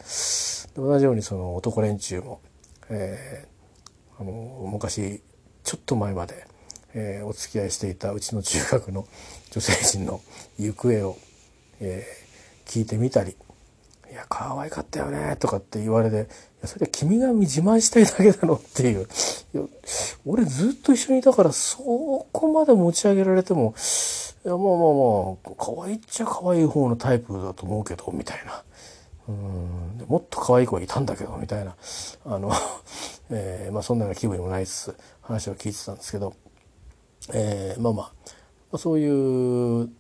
[0.77, 2.41] 同じようにその男連中も、
[2.88, 5.23] えー、あの昔
[5.64, 6.47] ちょっと前まで、
[6.95, 9.07] えー、お付き合いしていたうちの中学の
[9.51, 10.21] 女性陣の
[10.59, 11.17] 行方を、
[11.81, 12.28] えー、
[12.68, 13.35] 聞いてみたり
[14.12, 16.16] 「いや可愛かったよね」とかって言われて
[16.61, 19.09] 「いやそれは君が自慢したいだけだろ」っていう
[20.24, 21.78] 俺ずっと一緒にいたからそ
[22.33, 23.74] こまで持ち上げられても
[24.44, 28.62] いやまあまあまあ可愛いっちゃ可愛い方のタイプだと思うけどみたいな。
[29.28, 31.76] うんもっと可愛い子がいたんだけどみたいな
[32.24, 32.50] あの、
[33.31, 36.33] えー、まあ、そんなような気分にもないつつ話を聞いてたんですけど、
[37.35, 38.12] えー、まあま
[38.72, 39.90] あそういう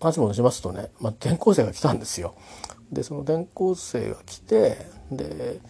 [0.00, 2.34] 話もしますとね、まあ、転校生が来たんですよ。
[2.92, 5.60] でその転校生が来てで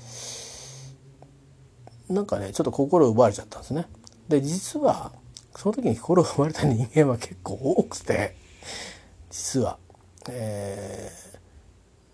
[2.08, 3.86] なんかねちょっと心を奪われちゃったんですね。
[4.28, 5.12] で実は
[5.56, 8.36] その時に心を奪われた人間は結構多くて
[9.30, 9.78] 実は、
[10.28, 11.38] えー、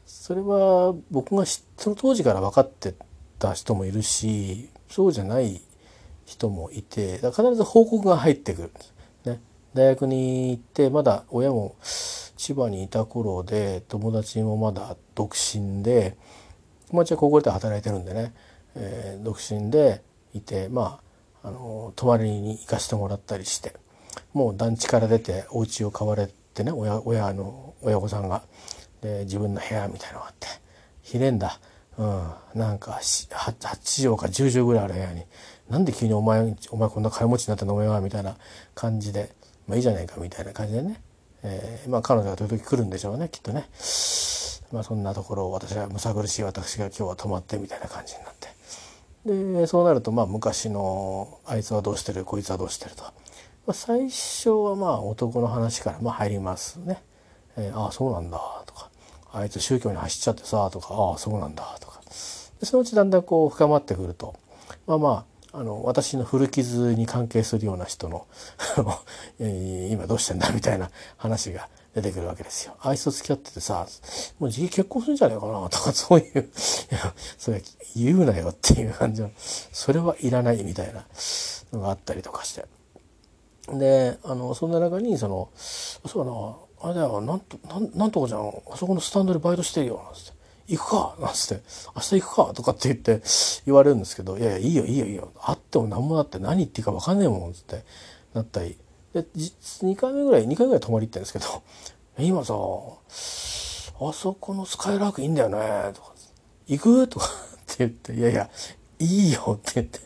[0.07, 2.95] それは僕がその当時から分かって
[3.39, 5.61] た人もいるしそうじゃない
[6.25, 8.92] 人もいて必ず報告が入ってくるんです。
[9.75, 11.77] 大学に行ってまだ親も
[12.37, 16.17] 千葉にいた頃で友達もまだ独身で
[16.91, 18.35] 友達は高校で働いてるんでね、
[18.75, 20.03] えー、独身で
[20.35, 21.01] いてま
[21.43, 23.75] ああの泊まりに行かせてもらったりして
[24.33, 28.43] もう団地から出てお家を買われてね親親の親御さんが
[29.01, 30.49] で自分の部屋みたいのがあって
[31.03, 31.59] ひれんだ、
[31.99, 35.25] うん、なんか 8, 8畳か10畳ぐらいある部屋に
[35.69, 38.37] なんで急にお前お前こんな金持ちになったのお前はみたいな
[38.75, 39.35] 感じで
[39.67, 41.01] まあいいじゃないかみたいな感じでね、
[41.43, 43.69] えー、まあ彼女が時々来るんでしょうねきっとね。
[44.73, 48.53] まあそんなところを私はむさ苦しい私が今日は泊まってみたいな感じになって。
[49.25, 53.11] でそうなるとまあ昔のあいつはどうしてるこいつはどうしてると、ま
[53.69, 57.03] あ、最初はまあ男の話からまあ入りますね。
[57.57, 58.91] えー、ああそうなんだとか。
[59.35, 60.89] あいつ宗教に走っちゃってさとか。
[60.91, 62.01] ああそうなんだとか。
[62.61, 64.35] でそのうちだんだんこう深まってくると。
[64.87, 68.27] まあまああの私の古傷に関係するような人の
[69.39, 72.75] 今どうしてんだみたいな話が出てくるわけですよ。
[72.81, 73.87] あいつと付き合っててさ、
[74.39, 76.51] もう次結婚するんじゃないかなとか そういう、
[77.37, 77.63] それ
[77.95, 81.05] 言うなよっていう感じの、それはいらないみたいな
[81.73, 82.65] のがあったりとかして。
[83.69, 90.32] で、あの、そんな中に、その、そうだな、あれだよ、なんと、なんなんとかじゃん、あそこのスタンドでバイトしてるよ、なんて。
[90.69, 91.63] 行くかなんつって、
[91.95, 93.23] 明日行くかとかって言って
[93.67, 95.33] 言われるんですけど、いやいや、いいよいいよいいよ。
[95.41, 97.85] 会っても何もだって何言っていいか分かんねえもん、つって
[98.35, 98.77] なったり。
[99.13, 101.63] で、2回目ぐらい、2回ぐらい泊まり行ってるんですけど、
[102.19, 106.13] 今さ、あそこのスカイラークいいんだよね、とか、
[106.67, 108.51] 行くとか って言って、いやいや、
[108.99, 110.01] いいよって言って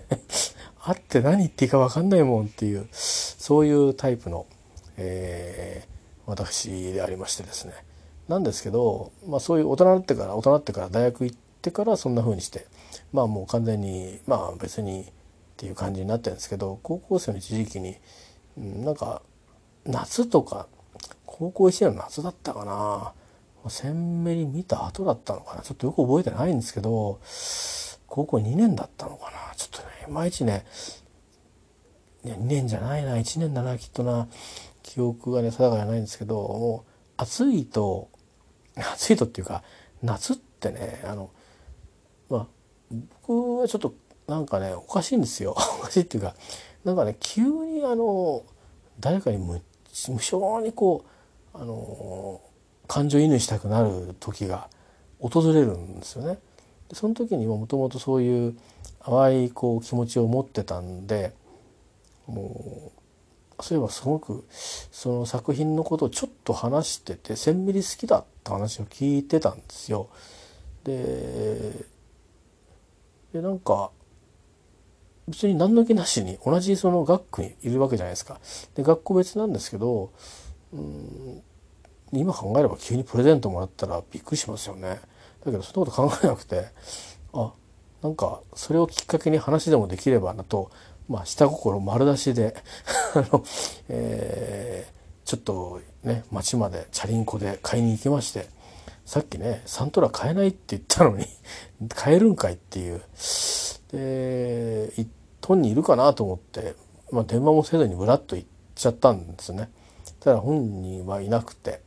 [0.80, 4.46] 会って何言っていいか分かんないもんっていう、そういうタイプの、
[4.96, 7.74] えー、私でありましてですね
[8.28, 12.66] なんですけど、まあ、そういう大人になってから大人になってから大学行ってからそんな風にして
[13.12, 15.04] まあもう完全にまあ別にっ
[15.56, 17.96] ていう感じになってるんですけど高校生の一時期に、
[18.58, 19.22] うん、なんか
[19.84, 20.66] 夏とか
[21.24, 23.12] 高校1年の夏だったかな。
[23.68, 25.62] 鮮明に見た後だったのかな。
[25.62, 27.18] ちょっとよく覚えてないんですけど
[28.06, 29.54] 高校2年だったのかな。
[29.56, 30.64] ちょっとねいまいちね
[32.24, 33.16] 2年じゃないな。
[33.16, 34.28] 1年だなきっとな。
[34.82, 38.08] 記憶がね定かじゃないんですけどもう暑いと
[38.76, 39.62] 暑いとっていうか
[40.02, 41.30] 夏ってねあの
[42.28, 42.46] まあ
[43.22, 43.94] 僕はちょっと
[44.26, 46.34] なんかねおかしいんですよ おかしいっていうか
[46.84, 48.42] なんかね急にあの
[49.00, 49.62] 誰かに夢
[50.08, 51.04] 無性にこ
[51.54, 52.40] うあの
[52.86, 54.68] 感情移入したくなる時が
[55.18, 56.38] 訪れるんですよね。
[56.88, 58.56] でその時にもともとそういう
[59.00, 61.32] 淡いこう気持ちを持ってたんで
[62.26, 63.05] もう
[63.60, 70.08] そういえばすごくその作品のことをちょっと話してて1,000ミリ好きだって話を聞いてたんですよ。
[70.84, 71.72] で
[73.32, 73.90] でなんか
[75.28, 78.38] 別に何の気なしに同じその学区にいるわけじゃないですか。
[78.74, 80.10] で学校別なんですけど
[80.72, 81.42] うん
[82.12, 85.00] 今考えれば急にプレゼントもらったらびっくりしますよね。
[85.44, 86.66] だけどそんなこと考えなくて
[87.32, 87.52] あ
[88.02, 90.70] なんかそれをきっかけに話でもできればなと、
[91.08, 92.56] まあ、下心丸出しで
[93.14, 93.44] あの、
[93.88, 98.48] えー、ちょっとね町までチャリンコで買いに行きまして
[99.04, 101.26] さっきねサントラ買えないって言ったのに
[101.94, 103.02] 買えるんかいっていう
[103.92, 104.92] で
[105.46, 106.74] 本にいるかなと思って、
[107.12, 109.70] まあ、電話もせずにブラッと行っちゃったんですね。
[110.18, 111.80] ただ本人はいなくて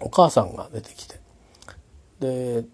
[0.00, 1.18] お母さんが出てきて
[2.20, 2.64] で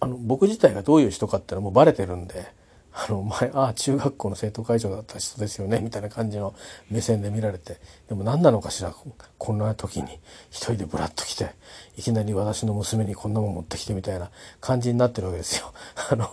[0.00, 2.52] あの僕自体がどういう人かっていうのはもうバレてるんで
[2.98, 6.54] あの前ああ中学校の生徒会長だった人ですよねみたいな感じの
[6.90, 7.76] 目線で見られて
[8.08, 8.94] でも何なのかしら
[9.36, 10.18] こんな時に
[10.50, 11.50] 一人でブラッと来て
[11.98, 14.30] いきなり私の娘にこんなもん持ってきてみたいな
[14.62, 15.72] 感じになってるわけですよ。
[16.10, 16.30] あの、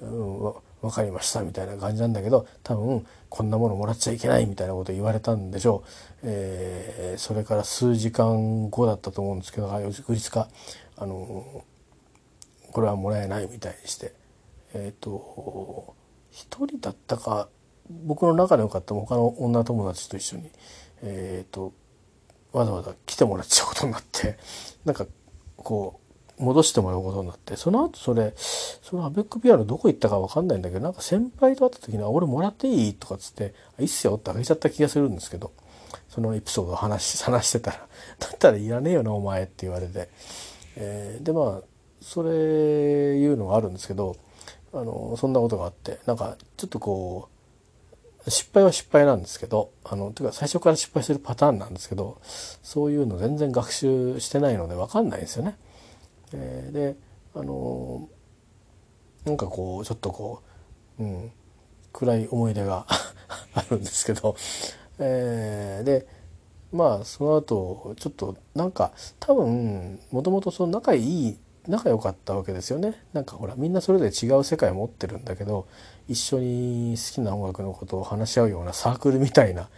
[0.00, 10.48] うん分かりましたみたいな感じなんだけど多分こんなものもらっちゃいけないみたいなこと言われたんでしょう、えー、それから数時間後だったと思うんですけど翌日か
[10.96, 11.64] あの
[12.70, 14.12] これはもらえないみたいにして
[14.74, 15.94] えっ、ー、と
[16.30, 17.48] 一人だったか
[17.90, 20.50] 僕の仲の良かった他の女友達と一緒に
[21.02, 21.72] えっ、ー、と
[22.52, 24.38] わざわざ来てもらっちゃうことになって
[24.84, 25.06] なんか
[25.56, 26.00] こ
[26.38, 35.52] う戻してもらうことになってその後それそのアベックピアノどこ行ったか分かんないんだけどなんか先輩と会った時に「俺もらっていい?」とかっつって「いいっすよ」ってあげちゃった気がするんですけど
[36.08, 40.08] そのエピソードを話 話してたら「だったらいらねえよなお前」って言われて、
[40.76, 41.62] えー、でまあ
[42.00, 44.16] それいうのがあるんですけど
[44.72, 47.28] あのそんなことがあってなんかちょっとこ
[48.26, 52.20] う失敗は失敗なんですけどあのていうか最初から失敗するパターンなんですけど
[52.62, 55.56] そういうの全然学習してないので分かんないんですよね。
[56.32, 56.96] えー、で
[57.34, 58.08] あの
[59.24, 60.42] なんかこうちょっとこ
[60.98, 61.32] う、うん、
[61.92, 62.86] 暗い思い出が
[63.54, 64.36] あるんですけど、
[64.98, 66.06] えー、で
[66.72, 72.94] まあその後ちょっとなんか多分もともとその仲いい仲良かったわけですよね。
[73.12, 75.68] なんかほらみんなそれぞれ違う世界を持ってるんだけど
[76.08, 79.68] 一緒に好きな音楽のことを話し合うようなサークルみたいな、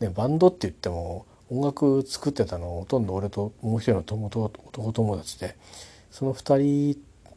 [0.00, 5.56] ね、バンドって言っても音楽作ってたのほとんど俺ともう一人の友と男友達で
[6.10, 6.94] その2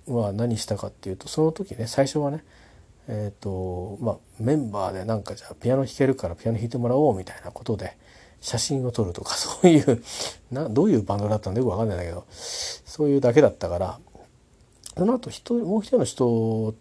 [0.08, 2.44] 人は何したかっていうとその時ね最初はね
[3.08, 7.98] えーとまあ、メンバーでなんかじゃあピアノ弾けるからピアノ弾いてもらおうみたいなことで
[8.42, 10.04] 写真を撮るとか そういう
[10.52, 14.00] などういうバンドだったんだよく分かんないんだけどそういうだけだったから
[14.98, 16.76] その後人もう一人の人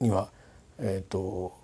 [0.00, 0.30] には、
[0.78, 1.54] えーと、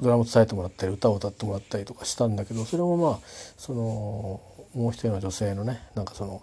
[0.00, 3.20] ドラム伝えてもらったり歌を歌ってもらったりとかしたんだけどそれもまあ
[3.56, 4.40] その
[4.74, 6.42] もう一人の女性のねなんかその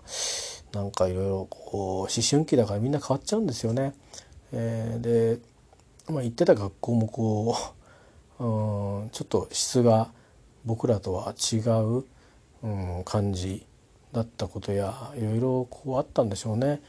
[0.73, 3.93] なんかいろいろこう思春期だからみんな変わっちゃうんですよね。
[4.53, 5.39] えー、で、
[6.11, 7.55] まあ、行ってた学校もこ
[8.39, 10.11] う、 うん、ちょっと質が
[10.65, 12.05] 僕らとは違う、
[12.63, 13.65] うん、感じ
[14.13, 16.81] だったことやいろいろこうあったんでしょうね。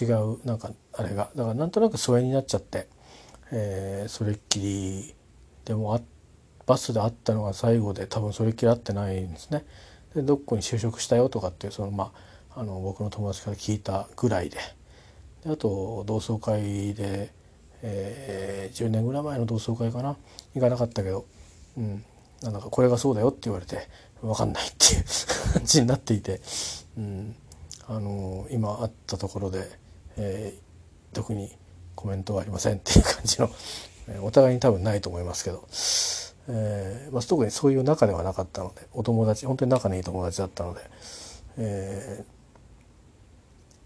[0.00, 1.30] 違うなんかあれが。
[1.34, 2.88] だからなんとなく疎遠になっちゃって、
[3.52, 5.14] えー、それっきり
[5.64, 6.00] でもあ
[6.66, 9.64] バスで会ったのが最後で多分それっきり会ってないんですね。
[10.14, 12.12] でどこに就職したよとかっていうそのま
[12.54, 14.58] ああの僕の友達から聞いたぐらいで。
[15.44, 17.32] であと同窓会で、
[17.82, 20.16] えー、10年ぐらい前の同窓会かな。
[20.54, 21.26] 行かなかったけど、
[21.76, 22.04] うん、
[22.42, 23.88] なんかこれがそうだよって言われて
[24.22, 25.04] 分かんないっていう
[25.54, 26.40] 感じになっていて、
[26.96, 27.34] うん、
[27.88, 29.68] あの今会ったところで、
[30.16, 31.50] えー、特に
[31.94, 33.50] コメントはありませんっていう感じの、
[34.22, 35.66] お互いに多分ないと思いますけど、
[36.48, 40.80] えーまあ、特にそういう仲ではなかったのでお友達本当に仲のいい友達だったので、
[41.58, 42.24] え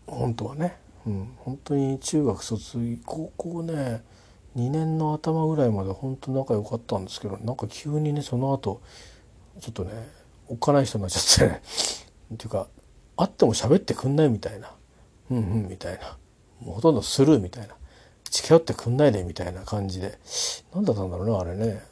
[0.07, 0.77] ー、本当はね、
[1.07, 4.03] うん、本当に中学卒高校ね
[4.57, 8.83] 2年の頭ぐらいまで本当仲良かったんですけどなんか急にねその後
[9.61, 9.93] ちょっとね
[10.49, 11.63] おっかない人になっちゃってね
[12.35, 12.69] っていうか
[13.17, 14.75] 会っても喋ってくんないみたいな。
[15.31, 16.19] うんうんみたいな。
[16.61, 17.75] もうほとんどスルーみたいな。
[18.31, 20.19] 近寄ってくんないでみたいな感じで。
[20.75, 21.83] 何だったんだろうなあれね。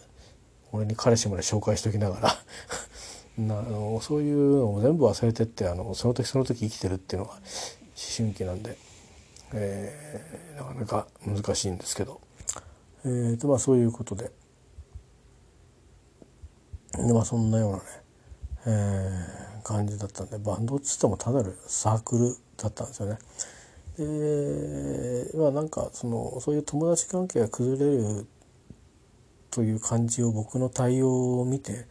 [0.73, 2.37] 俺に彼氏まで紹介しときながら。
[3.39, 7.41] なあのそういうのを全部忘れてってあのその時その時生きてるっていうのが思
[8.17, 8.77] 春期なんで、
[9.53, 12.21] えー、なかなか難しいんですけど。
[13.05, 14.31] えーとまあ、そういうことで
[16.95, 17.83] で、まあ、そんなようなね、
[18.67, 23.19] えー、感じだったんでバンドっつっても単なるサークルだったんですよね。
[23.97, 28.27] でまあなんかそのそういう友達関係が崩れる
[29.51, 31.87] という感じを僕の対応を見て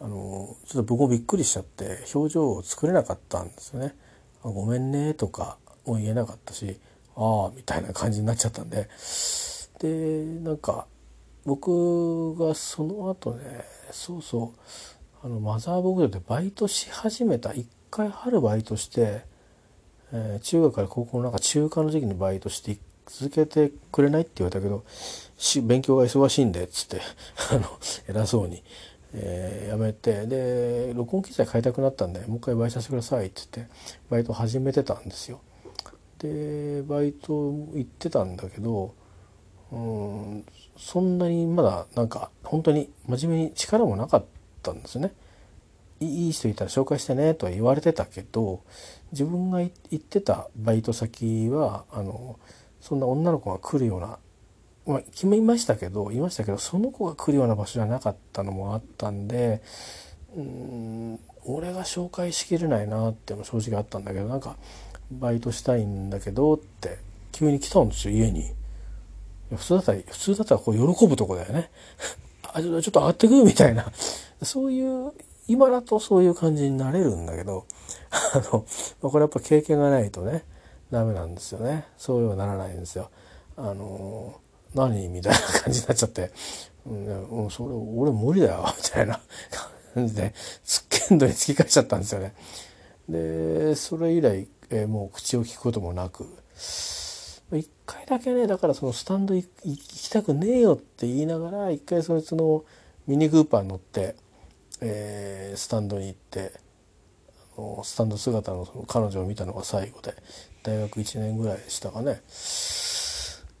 [0.00, 3.94] あのちょっと僕もびっくりしちゃって表情を作れなかったんですよね。
[4.42, 6.76] ごめんねとかも言えなかったし
[7.16, 8.88] ああみたいな感じになっちゃったんで
[9.82, 10.86] でなんか
[11.44, 19.22] 僕がその後ねそうそうあのマザー牧場でバイトし始めた一回春バイトして、
[20.12, 24.84] えー、中学から高校のなんか中間の時期にバイトして続けてくれないって言われたけど
[25.64, 27.00] 勉強が忙しいんでっつって
[27.50, 27.64] あの
[28.08, 28.62] 偉そうに、
[29.14, 33.66] えー、やめてで録音機材買いたくなったんでもう一回バイトさせてくださいっつって
[34.08, 35.40] バイト始めてたんですよ。
[36.18, 37.32] でバイト
[37.74, 38.94] 行ってたんだけど
[39.72, 40.44] うん
[40.76, 44.24] そんなにまだなんか本当に真面目に力もなかっ
[44.62, 45.12] たんですね。
[46.00, 48.62] いい人いたら紹介してねとは言われてたけど
[49.12, 52.38] 自分が行ってたバイト先はあの
[52.80, 54.18] そんな女の子が来るような、
[54.84, 59.62] まあ、決めましたけどいましたけどその子が来るような場所じゃなかったのもあったんで
[60.36, 64.56] うん俺が紹介しきれないなっても正直あったんだけどなんか
[65.12, 66.98] バイトしたいんだけどって
[67.30, 68.50] 急に来たんですよ家に。
[69.56, 71.70] 普通だったら普通だったらこう喜ぶとこだよね。
[72.52, 73.90] あちょっと上がってくるみたいな
[74.42, 75.12] そういう
[75.48, 77.64] 今だとそういう感じになれるんだけど
[78.10, 78.66] あの
[79.00, 80.44] これやっぱ経験がないとね
[80.90, 83.10] ダメなんですよねそうはならないんですよ。
[83.56, 84.34] あの
[84.74, 86.30] 何みたいな感じになっちゃって、
[86.86, 86.90] う
[87.46, 89.20] ん、それ俺無理だよみたいな
[89.94, 90.34] 感じで
[90.64, 92.34] つっけんどに突き返しちゃったんですよね。
[93.08, 96.26] でそれ以来えー、もう口を聞くこともなく
[97.56, 102.64] 一回だけねだからそのスタンド行きたくねえよって言いながら一回そいつの
[103.06, 104.14] ミニクーパーに乗って、
[104.80, 106.52] えー、スタンドに行って
[107.56, 110.14] あのスタンド姿のその彼女を見たのが最後で
[110.62, 112.20] 大学1年ぐらいでしたかね、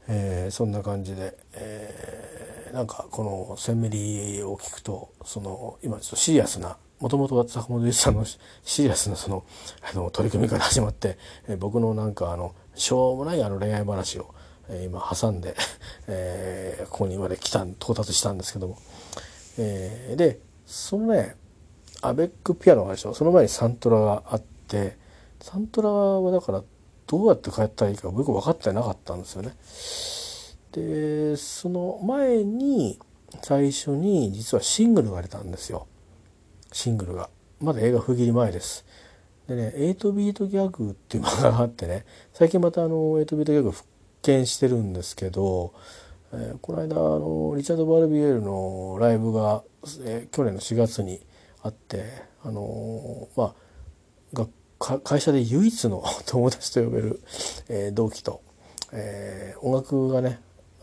[0.08, 8.24] えー、そんな感じで、えー、なんかこの「センメリ」を聞くとその今ちょっとシリアスなもともと坂本龍一さんの
[8.62, 9.44] シリアスなその
[9.92, 14.32] あの取り組みから始まって、え僕のなんかあのしょうもないあの恋愛話を、
[14.68, 15.56] え今挟んで、
[16.06, 18.78] え、ここにまで来た到達したんですけども、
[19.58, 21.34] え、でそのね
[22.02, 24.96] アベックピアノがでしょその前にサントラがあって
[25.40, 26.62] サントラはだから
[27.08, 29.56] どうやって帰ったらいいか僕分かってなかったんですよね。
[30.70, 33.00] でその前に
[33.42, 35.88] 最初に実はシングルが出たんですよ。
[36.72, 37.30] シングルが。
[37.60, 38.84] まだ映画不義理前です。
[39.46, 43.88] でね8ビートギャグっていう漫画があってね最近またあの8ビートギャグ復
[44.22, 45.74] 権してるんですけど、
[46.32, 49.62] えー、この間あのリチャード・バルビエールのライブが、
[50.04, 51.20] えー、去年の4月に
[51.62, 52.04] あって
[52.44, 53.54] あのー、まあ
[54.32, 54.46] が
[55.00, 57.20] 会社で唯一の友達と呼べる、
[57.68, 58.42] えー、同期と、
[58.92, 60.40] えー、音楽がね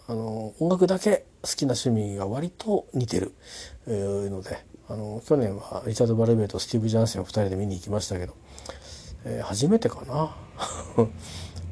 [0.07, 3.33] あの音楽だけ好きな趣味が割と似てる、
[3.87, 4.57] えー、ので
[4.89, 8.33] あの去年はリチャード・バルビエリとスティーブ・ジャンセンを2人で見に行きましたけど、
[9.23, 10.35] えー、初めてかな、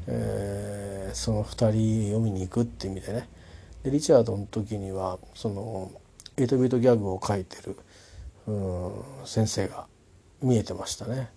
[0.05, 1.71] えー、その2
[2.11, 3.27] 人を見に行くって意味でね。
[3.83, 5.91] でリチャードの時にはその
[6.37, 7.75] 8ビートギャグを書いてる
[8.47, 8.91] うん
[9.25, 9.87] 先生が
[10.41, 11.29] 見えてましたね、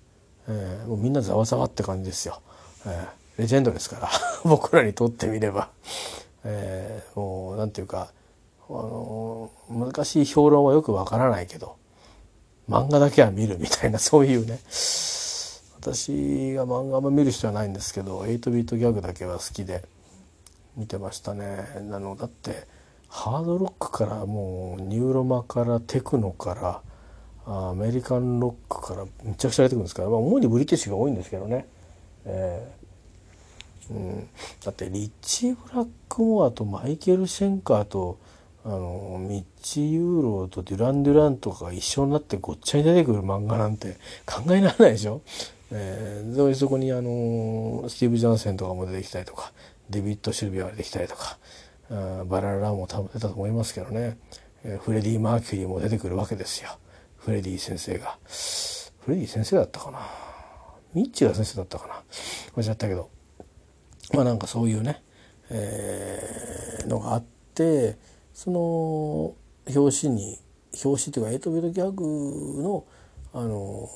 [0.49, 2.43] えー、もうみんなざわざわって感じですよ、
[2.87, 4.11] えー、レジェンドですから。
[4.45, 5.71] 僕らにとってみれば、
[6.45, 8.13] えー、もうなんていうか
[8.71, 11.77] あの難しい評論はよくわからないけど
[12.69, 14.61] 漫画だけは見るみたいな そういうね
[15.81, 19.85] 私が漫画も見る人はないんですけど8ビートギャグだけは好きで
[20.77, 21.67] 見てましたね。
[21.77, 22.67] あのだって
[23.09, 26.83] ハードロックからもうニューロマからテクノから
[27.45, 31.67] アメリカンロックからめちゃくちゃ出てくるんですから、まあ、主にブリティッシュが多いんですけどね。
[32.25, 32.81] えー
[33.91, 34.29] うん、
[34.65, 38.19] だってリッチー・ブラックモアとマイケル・シェンカーと
[38.65, 43.97] あのミッジ・ユーロとデュラン・デュランとかが一緒になってごっちゃに出てくる漫画なんて
[44.27, 45.23] 考えられないでしょ？
[45.73, 49.53] えー、そこにあのスティーブ・ジャンセンとかも出てきたりとか
[49.89, 51.39] デビッド・シルビアンが出てきたりとか
[51.91, 54.19] あバララも多分出たと思いますけどね、
[54.65, 56.71] えー、フレディ・マーキュリーも出てくるわけですよ。
[57.19, 58.19] フレディ先生が。
[59.01, 60.01] フレディ先生だったかな？
[60.93, 61.95] ミッチが先生だったかな？
[61.95, 63.09] 忘れちゃったけど。
[64.13, 65.03] まあなんかそういうね、
[65.51, 67.97] えー、のがあって
[68.43, 69.35] その
[69.69, 70.39] 表紙に
[70.83, 72.87] 表紙というかエイトビルギャグの
[73.35, 73.87] あの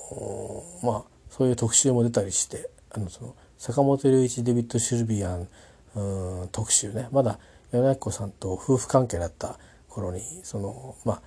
[0.83, 5.49] まあそういう特集も出たりしてあのその坂本龍一デビッド・シルビアン
[5.95, 7.39] うん特集ねまだ
[7.73, 11.23] 柳明子さんと夫婦関係だった頃にそのま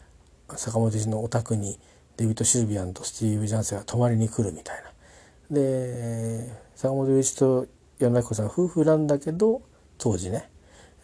[0.50, 1.80] あ坂本龍一のお宅に
[2.18, 5.56] デビッド・シルビアンとスティーブ・ジャンセが泊まりに来るみたいな。
[5.56, 7.66] で坂本龍一と
[7.98, 9.64] 柳田さん夫婦なんだけど
[9.98, 10.52] 当時ね、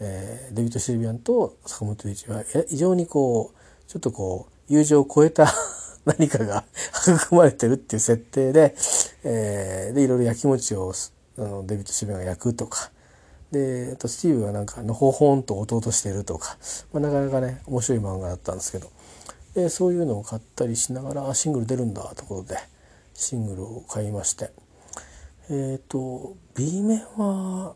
[0.05, 5.47] えー、デビッド・シルビアンと坂本龍一は非常にこうちょっとこう友情を超えた
[6.05, 6.65] 何かが
[7.07, 8.75] 育まれてるっていう設定で,、
[9.23, 10.93] えー、でいろいろ焼き餅を
[11.37, 12.91] あのデビッド・シルビアンが焼くとか。
[13.51, 16.57] でスティーブがなんかのほほんと弟してるとか、
[16.91, 18.89] まあ、なかなかね面白い漫画だったんですけど。
[19.53, 22.57] でそういうのを買ったりしながらシングル出るんだということで
[23.13, 24.49] シングルを買いまして。
[25.49, 27.75] えっ、ー、と B 面は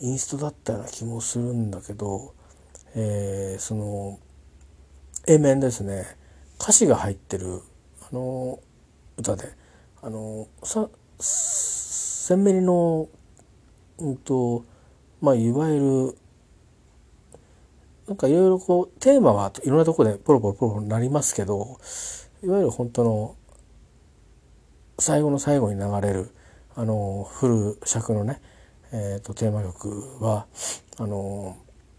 [0.00, 2.34] インストだったような気もするんだけど、
[2.94, 4.18] えー、その
[5.26, 6.04] A 面ですね。
[6.60, 7.62] 歌詞が入ってる
[8.10, 8.60] あの
[9.16, 9.52] 歌で。
[10.02, 10.88] あのさ
[11.18, 13.08] 鮮明の
[13.98, 14.64] うんと
[15.20, 15.80] まあいわゆ
[16.12, 16.18] る
[18.06, 21.80] なんかいろいろこうテーマはいろんなとこでポロポロポロポロなりますけど
[22.44, 23.34] いわゆる本当の
[24.98, 26.30] 最後の最後に流れる
[26.76, 28.40] あのフル尺のね、
[28.92, 30.46] えーと、テーマ曲は
[30.98, 31.56] あの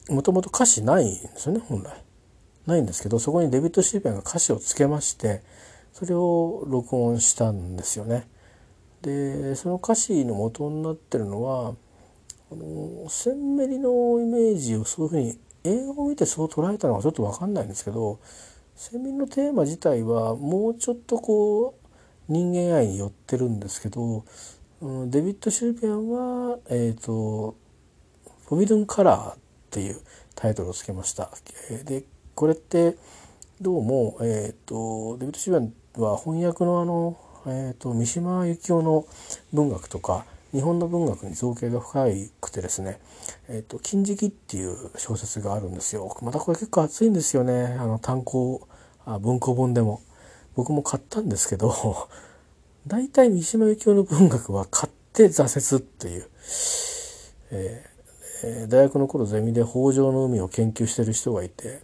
[0.09, 2.03] もともと歌詞ないんですよね本来。
[2.65, 5.41] ないんですけどそこにデビッド・シーペンが歌詞をつけまして
[5.93, 8.27] それを録音したんですよね。
[9.01, 11.75] でその歌詞の元になってるのは
[12.51, 18.19] あのセンメリのイメージをそういうふうに映画を見てそう捉えたのはちょっと分かんないんですけど
[18.75, 21.87] センメリのテーマ自体はもうちょっとこう
[22.27, 24.25] 人間愛に寄ってるんですけど、
[24.81, 27.55] デビッド・シューペアンはえっ、ー、と
[28.45, 29.37] 「フォビドン・カラー」っ
[29.71, 29.99] ていう
[30.35, 31.31] タイトルをつけました。
[31.85, 32.03] で
[32.35, 32.95] これって
[33.59, 37.17] どうも、えーと、デビッド・シューペアンは翻訳のあの、
[37.47, 39.07] えーと、三島由紀夫の
[39.51, 42.05] 文学とか日本の文学に造形が深
[42.39, 42.99] くてですね
[43.49, 46.15] 「えーと、金色」っていう小説があるんですよ。
[46.21, 48.67] またこれ結構熱いんですよねあの単行
[49.05, 50.01] あ文庫本でも。
[50.57, 52.09] 僕も買ったんですけど
[52.87, 56.29] 大体三島由紀夫の文学は買って挫折っていう、
[57.51, 61.81] えー、大学の頃ゼミで北条の海を研究してる人がいて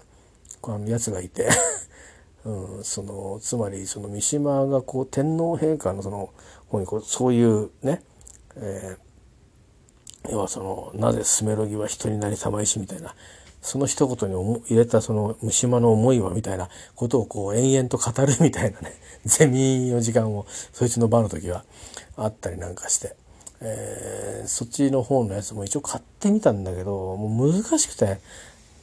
[0.64, 1.50] あのやつがいて
[2.46, 6.30] うん、そのつまりその三島がこう天皇陛下のその
[6.68, 8.02] 方にこうそういうね、
[8.56, 13.16] えー、要はその「なぜスメロギは人になりたまいし」みたいな
[13.64, 18.94] その一言に入れたその虫島の思いはみたいなことをこう延々と語るみたいなね
[19.26, 21.64] ゼミの時間をそいつの場の時は
[22.18, 23.16] あったりなんかして、
[23.62, 28.20] えー、そっちの方のやつも一応買ってみたんだけどもう難しくて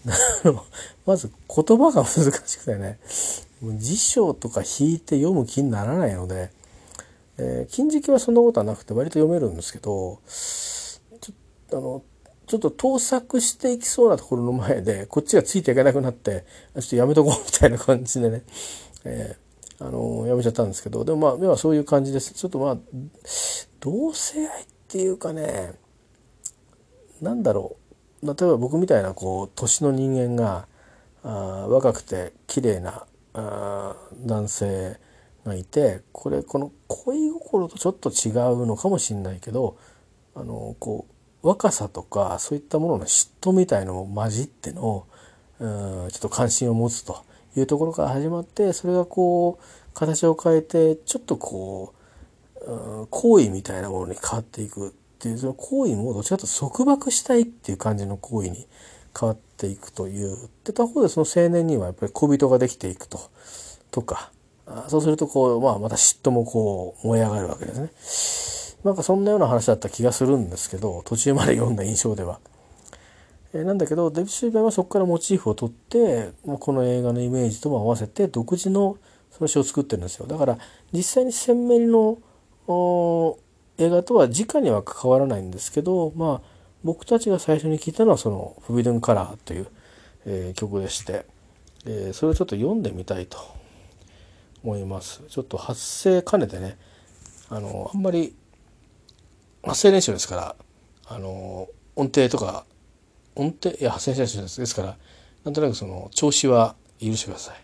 [1.04, 2.98] まず言葉が難しくてね
[3.76, 6.50] 辞書とか引いて読む気にならないので、
[7.36, 10.20] えー、金色はそんなことはなくて割と読めるんですけど
[11.20, 11.34] ちょっ
[11.68, 12.02] とあの
[12.50, 16.44] ちょっと盗作していきそうなところの前で、 こっちがついていけなくなって、
[16.74, 18.42] ちょっとやめとこうみたいな感じでね、
[19.04, 22.34] えー、あのー、やめちゃったんですけど、でもまあ、目はそういう感じです。
[22.34, 22.78] ちょっとまあ、
[23.78, 25.74] 同性愛っていうかね、
[27.22, 27.76] なんだろ
[28.20, 28.26] う。
[28.26, 30.66] 例えば僕みたいな、こう、年の人間が、
[31.22, 33.94] あ若くて綺麗なあ
[34.24, 34.98] 男性
[35.44, 39.76] がいて、これ、この恋心とちょっと違うのかもしれないけど、
[40.34, 45.06] あの、こう、若さとかそういったものの嫉妬みたいのも混じっての
[45.58, 47.24] うんちょっと関心を持つと
[47.56, 51.94] いうところから始まってそれがこう形を変えてちょっとこ
[52.66, 58.66] う、うん、行為みたいなものに変わっていくっていうその行為もどちらかというと束縛したいっていう感じの行為に
[59.18, 63.20] 変わっていくというで他方でその青年にはやっぱり小人ができていくと
[63.90, 64.30] とか
[64.88, 67.90] そうするとこう、まあ、また嫉妬もこう燃え上がるわけですね。
[68.84, 72.40] なんかそんなような話だった気がするんですけど途中まで読んだ印象では。
[73.52, 78.96] えー、なんだけどデビッド・シーバーはそこからモチーフを取って、まあ、この映画のイメージとも合わせて独自の
[79.30, 80.26] その詩を作ってるんですよ。
[80.26, 80.58] だから
[80.92, 82.18] 実際に鮮明の
[83.78, 86.48] 映画とは直には関わらないんですけどまあ
[86.84, 89.66] 僕たちが最初に聞いたのはその「フビドゥン・カラー」という、
[90.26, 91.26] えー、曲でして、
[91.86, 93.38] えー、それをちょっと読んでみたいと
[94.62, 95.22] 思います。
[95.28, 96.78] ちょっと発声兼ねてね
[97.48, 98.34] あのあんまり
[99.62, 100.56] 発声練習ですから
[101.06, 102.64] あの音程とか
[103.34, 104.96] 音程いや発声練習ですから
[105.44, 107.56] なんとなくその調子は許してください。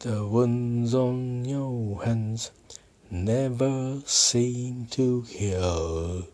[0.00, 2.52] The wounds on your hands
[3.10, 6.28] never seem to heal.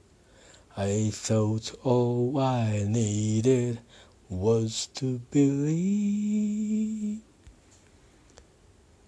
[0.77, 3.81] I thought all I needed
[4.29, 7.21] was to believe.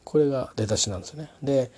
[0.05, 1.31] これが出だしなんですよね。
[1.43, 1.73] で、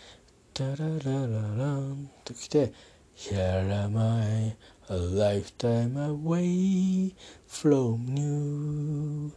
[0.53, 2.73] ダラララランときて、
[3.15, 4.57] Here am I,
[4.89, 7.15] a lifetime away
[7.47, 9.33] from you.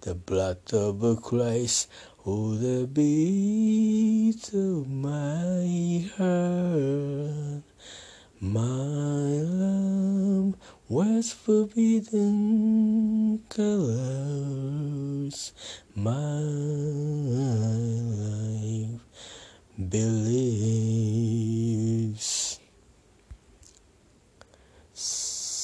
[0.00, 1.88] The blood of a Christ
[2.26, 7.62] Oh, the beat of my heart.
[8.38, 10.54] My love
[10.86, 12.32] was forbidden
[13.48, 14.34] colors.
[15.96, 16.40] My
[18.20, 19.00] life
[19.88, 21.00] believes.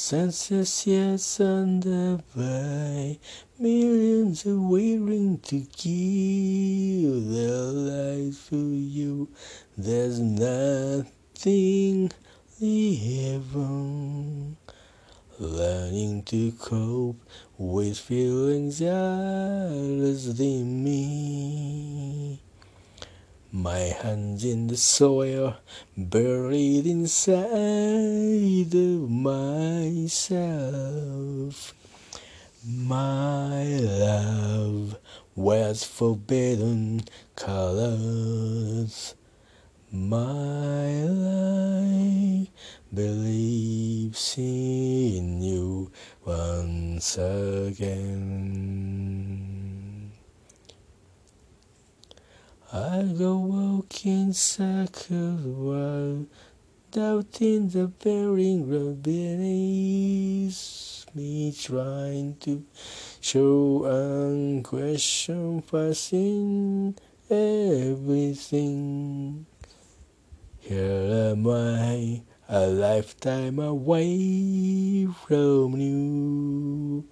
[0.07, 3.19] Senses yes under by
[3.59, 9.29] millions are waiting to give their lives for you.
[9.77, 12.13] There's nothing
[12.61, 14.57] heaven.
[15.41, 17.21] Learning to cope
[17.59, 22.46] with feelings as they me.
[23.57, 25.57] My hands in the soil,
[25.97, 27.41] buried inside
[28.75, 30.35] of myself.
[32.67, 34.99] My love
[35.35, 37.05] wears forbidden
[37.35, 39.15] colors.
[39.91, 42.49] My life
[42.93, 45.91] believes in you
[46.27, 48.37] once again.
[52.77, 56.27] I go walking circles while
[56.91, 62.67] doubting the bearing of beneath me, trying to
[63.23, 66.99] show and question passing
[67.31, 69.47] everything.
[70.59, 77.09] Here am I, a lifetime away from you.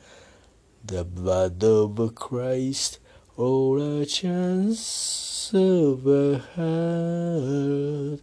[0.85, 2.99] The blood of Christ,
[3.37, 8.20] or a chance of a heart,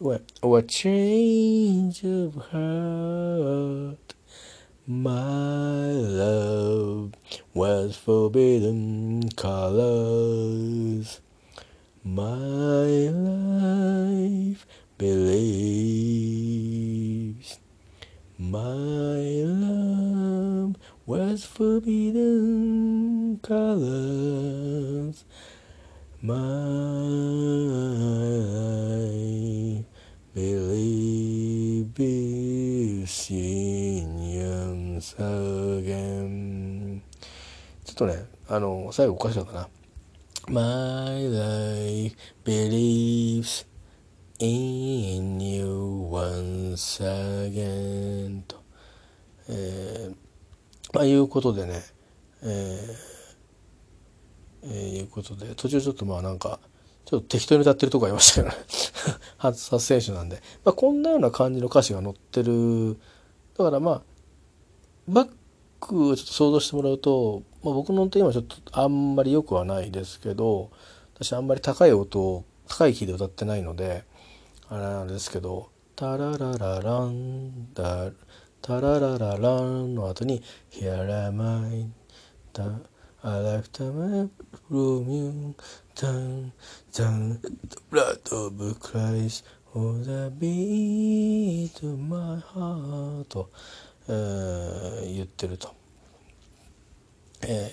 [0.00, 4.14] or a change of heart.
[4.86, 7.12] My love
[7.54, 11.20] was forbidden colors.
[12.04, 16.22] My life believes.
[18.38, 20.76] My love
[21.12, 25.26] was forbidden colors.
[26.22, 26.32] My
[31.92, 37.02] believes in once again.
[37.84, 39.68] ちょっとね、あの、最後おかしかったな。
[40.48, 43.66] My life believes
[44.38, 45.66] in you
[46.10, 48.62] once again と、
[49.50, 50.21] えー、
[50.92, 51.80] まあいうことでね、
[52.42, 53.12] えー、
[54.64, 56.60] えー、いうことで途中ちょっとまあなんか
[57.04, 58.54] ちょっと適当に歌ってるとこありましたよね。
[59.38, 62.96] 初撮影手なんで、まあ、こんなような感じの歌詞が載ってる。
[63.58, 64.02] だからまあ
[65.08, 65.28] バッ
[65.80, 70.70] クをちょっと想像してもらうと、まあ、僕の音程今ちょっとあんまり良くはないですけど
[71.14, 74.04] 私あんまり高い音を高いキーで歌ってないので
[74.68, 78.16] あれなんですけど「タラララランダル
[78.62, 80.40] タララララン」の後に
[80.70, 81.90] 「Here am I」
[82.54, 82.80] だ
[83.22, 84.30] 「I left my
[84.70, 85.54] room you
[85.96, 86.52] down
[86.92, 93.50] down the blood of Christ for the beat of my heart」と、
[94.08, 95.74] えー、言ってると。
[97.44, 97.72] え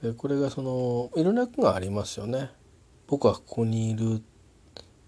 [0.00, 2.50] ー、でこれがそのいろんな句がありますよね。
[3.08, 4.22] 僕はここにいる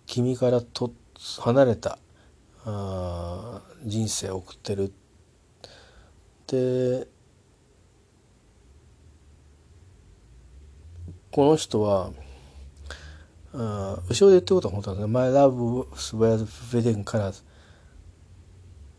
[0.07, 0.93] 君からと
[1.39, 2.01] 離れた
[2.67, 4.93] あ人生を送ってる。
[6.49, 7.07] で
[11.31, 12.11] この人は
[13.53, 16.17] あ後ろで言ってることは本当なんですね「My love was
[16.71, 17.43] wedding colors」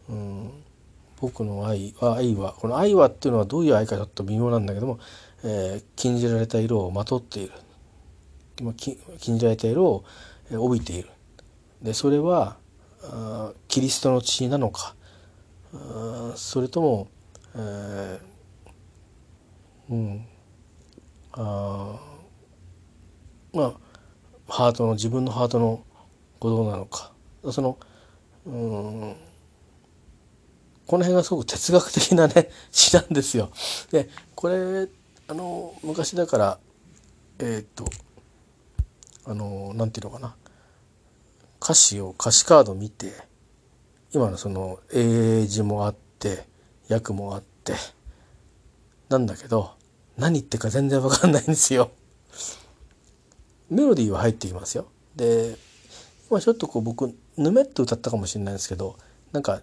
[0.10, 0.52] うん、
[1.20, 5.00] 僕の愛は愛はこの愛はっていうのはどういう愛かちょっと微妙なんだけども、
[5.44, 7.54] えー、禁じられた色をまとっている。
[9.20, 10.06] 禁じられた色を
[10.52, 11.10] 帯びている。
[11.82, 12.58] でそれは
[13.68, 14.96] キリストの血なのか。
[16.36, 17.08] それとも、
[17.56, 20.26] えー、うん。
[21.34, 22.00] あ
[23.54, 23.74] まあ
[24.48, 25.84] ハートの自分のハートの
[26.40, 27.12] 鼓動なのか。
[27.52, 27.78] その
[28.46, 29.16] うん。
[30.88, 33.50] この辺がすごく哲学的なね 詩なんですよ。
[33.92, 34.88] でこれ
[35.28, 36.60] あの昔だから
[37.40, 37.86] えー、っと
[39.26, 40.36] あのなんていうのかな。
[41.68, 43.12] 歌詞を歌詞カード見て
[44.14, 46.46] 今のその英字もあって
[46.90, 47.74] 訳もあって
[49.10, 49.72] なんだけど
[50.18, 51.92] 何言ってか全然わかんないんですよ。
[53.70, 54.88] メロディーは入ってきますよ。
[55.18, 55.58] で
[56.30, 58.96] 今ちょっとこう僕ぬめっと歌ったかもしれないんですけど
[59.34, 59.60] なんか、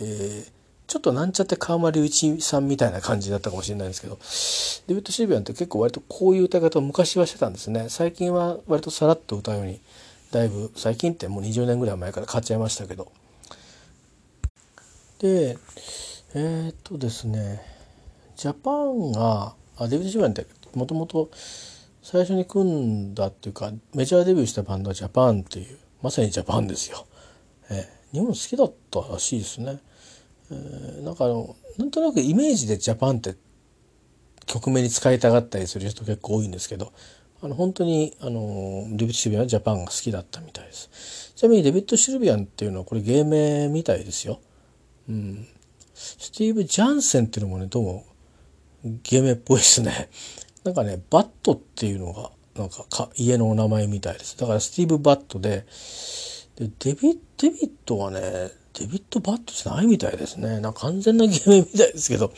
[0.00, 0.50] えー、
[0.86, 4.18] ちょっとなんちゃって川間隆一さんみたいな感じだったかもしれないんですけど
[4.86, 9.82] デビッド・シルビアンって結構割とこういう歌い方を昔はしてたんですね最近は割とさらっと歌うように
[10.36, 13.10] だいぶ最近ってもう20年ぐらい前から変わっちゃいましたけど
[15.18, 15.56] で
[16.34, 17.62] えー、っとですね
[18.36, 21.30] ジャパンがあデビッド・シルビアンってもともと
[22.02, 27.06] 最初に組んだっていうかメジャーデビューしたバンドはジャパンっていうまさにジャパンですよ。
[27.70, 29.78] えー、日本好きだったらしいですね。
[30.50, 33.36] えー、なんかあのなんとなくイメージでジャパンって
[34.44, 36.92] 曲名に使いたがったりする人結構多いんですけど
[37.42, 41.34] あの本当にあのデビッド・シルビアンはジャパンが好きだったみたいです。
[41.36, 44.40] ちなみにデビッド・シルビアンっていうのはこれ芸名みたいですよ。
[45.08, 45.46] うん、
[45.94, 48.04] スティーブ・ジャンセンっていうのもねどうも
[49.02, 50.08] 芸名っぽいですね。
[50.64, 54.36] なんかねバットっていうのがなんかか家のお名前みたいです。
[54.38, 55.66] だからスティーブ・バットで
[56.56, 60.60] でデビデビットはねデビッド・バットじゃないみたいですね。
[60.60, 62.32] なんか完全な芸名みたいですけど、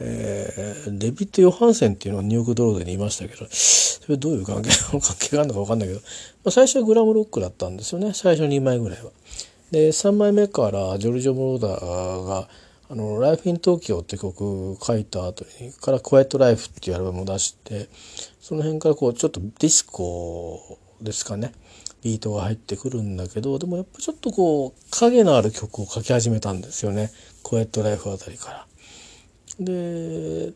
[0.00, 6.06] えー、デビッド・ヨハンセンっていうのはニューヨークドールズにいましたけど、それどういう関係関係があるのか分かんないけど、ま
[6.46, 8.12] あ、最初はグラムロックだったんですよね。
[8.12, 9.10] 最初2枚ぐらいは。
[9.70, 12.48] で、3枚目からジョルジョ・モローダーが、
[12.90, 17.88] あの、ライフ・イン・東京って曲書いた後に、からクワイト・ライフっていうアルバムを出して、
[18.40, 21.52] その辺からこう、ちょっとディスコですかね。
[22.04, 27.10] ビートが入ってくるんだけどでもやっぱちょっとこう影のある曲を書き始めたんですよね
[27.42, 28.66] 「コエット・ライフ」あたりから。
[29.58, 30.52] で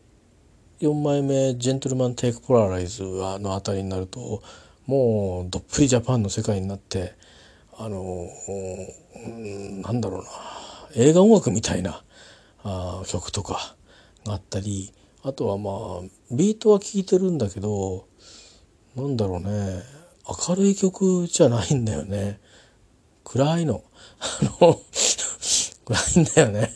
[0.79, 4.43] 4枚目「ジェントルマン・テイク・ポラライズ」のあたりになると
[4.85, 7.13] もうどっぷりジャパンの世界になって
[7.77, 8.27] あの
[9.81, 10.29] なんだろうな
[10.95, 12.03] 映画音楽みたいな
[12.63, 13.75] あ曲とか
[14.25, 14.93] があったり
[15.23, 18.05] あとはまあビートは聴いてるんだけど
[18.95, 19.98] なんだろうね
[20.47, 22.39] 明るい曲じゃないんだよね。
[23.23, 23.83] 暗いの。
[24.19, 24.79] あの
[25.85, 26.71] 暗いんだよね。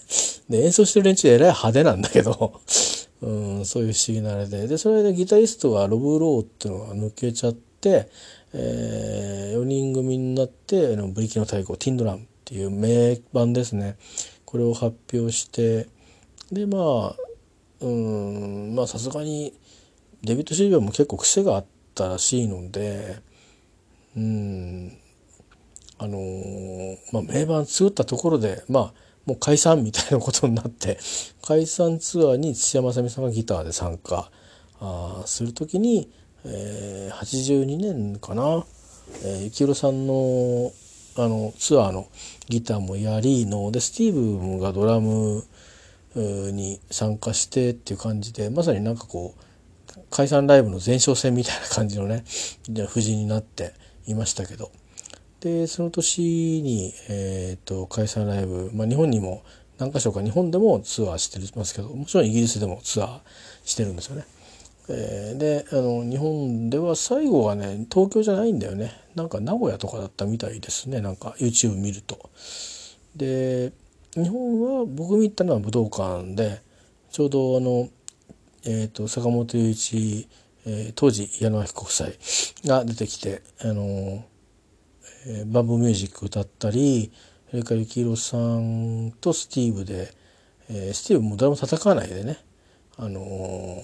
[0.50, 2.62] で、演奏してる連中えらい派手なんだけど、
[3.22, 4.68] うん、そういう不思議なあれで。
[4.68, 8.10] で、それでギタリストがロブ・ローっていうのが抜けちゃって、
[8.54, 13.98] えー、4人組になって、ブリキの太鼓、ティンドランっていう名盤ですね。
[14.46, 15.88] これを発表して、
[16.52, 17.16] で、まあ、
[17.82, 19.54] うん、まあさすがに、
[20.24, 23.22] デビッド・シルビアも結構癖があったらしいので、
[24.16, 24.98] うん。
[26.04, 28.94] あのー、まあ、名盤作ったところでまあ
[29.26, 30.98] もう解散みたいなことになって
[31.42, 34.30] 解散ツアーに土屋正美さんがギターで参加
[34.82, 36.10] あする時に、
[36.44, 38.66] えー、82年かな、
[39.24, 40.74] えー、幸宏さんの
[41.16, 42.08] あのツアーの
[42.50, 45.46] ギターもやりのでスティーブがドラム
[46.16, 52.26] に参加してっていう感じでまさになんかこう解散ライブの前哨戦みたいな感じのね
[52.90, 53.74] 布陣になって
[54.08, 54.72] いましたけど
[55.44, 59.44] でその年に、えーと、解散ライブ、まあ、日本にも
[59.78, 63.20] 何か所か日本でもツアーしてますけどもちろんイギリスでもツアー
[63.66, 64.26] してるんですよね。
[64.90, 72.30] えー、であの日本では最後はね東京じゃないんだよねなんか名古屋とかだったみたいですねなんか YouTube 見ると。
[73.16, 73.74] で
[74.16, 76.62] 日本は僕見たのは武道館で
[77.12, 77.90] ちょうどあの、
[78.66, 80.28] えーと坂本龍一
[80.66, 82.18] えー、当時矢野明国際
[82.66, 84.22] が出てきて、あのー
[85.26, 87.12] えー、バンブーミュージック歌ったり
[87.50, 90.12] それから幸宏さんとスティーブで、
[90.70, 92.38] えー、スティーブも誰も叩かないでね
[92.98, 93.84] 「あのー、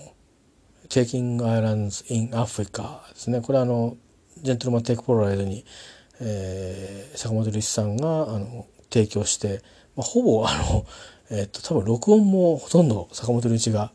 [0.89, 3.41] Taking Islands in Africa」ですね。
[3.41, 3.95] これはあの
[4.41, 5.65] ジェントルマン・テイク・ポロライドに、
[6.21, 9.61] えー、坂本龍一さんがあの提供して、
[9.95, 10.85] まあ、ほぼあの、
[11.29, 13.91] えー、っと多分録音もほとんど坂本龍一が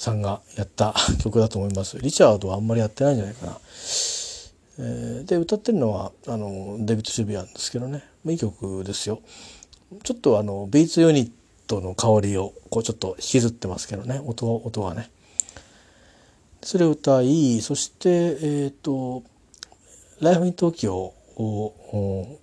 [0.00, 1.98] さんがやった 曲だと思います。
[1.98, 3.58] リチャードはあんまりやってないんじゃないかな。
[4.78, 9.20] えー、で歌ってるのはあのデビッド・シビアンですけどねいい曲ですよ。
[10.02, 11.30] ちょっとあのビーツユニッ
[11.66, 15.10] トの香りをこうちょっと引きずってますけどね音音がね。
[16.62, 19.22] それを歌いそしてえっ、ー、と
[20.20, 22.38] 「ライフ・イン・東京」を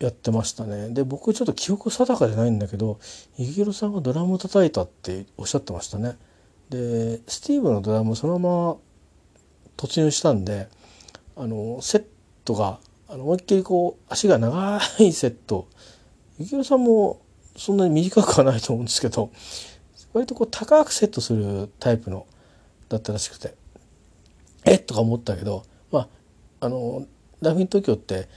[0.00, 2.98] やってましたねで僕ちょっと記憶定かじゃないんだけど
[3.38, 6.16] 幸宏さんがドラムを叩いたっておっしゃってましたね。
[6.70, 8.76] でスティーブのドラムそのまま
[9.76, 10.68] 突入したんで
[11.36, 12.04] あのセッ
[12.44, 15.68] トがあの思いっきりこう足が長いセット
[16.38, 17.20] 幸宏さんも
[17.56, 19.30] そんなに短くはないと思うんですけど
[20.12, 22.26] 割とこう高くセットするタイプの
[22.88, 23.54] だったらしくて
[24.64, 26.08] えっとか思ったけどまあ
[26.66, 27.06] あの
[27.40, 28.28] ラフィン東京って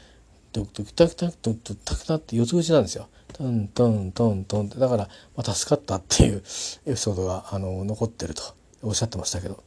[0.52, 3.08] ドクドクタクタクドクタクタって四つ口なんですよ。
[3.34, 6.44] トントントントンってだから、まあ、助かったっていう
[6.86, 8.44] エピソードがあの残ってると
[8.82, 9.64] おっしゃってましたけど。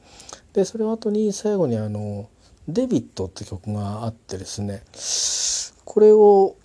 [0.52, 2.28] でそれを後に最後にあの
[2.68, 4.82] 「デビット」って曲があってですね。
[5.84, 6.56] これを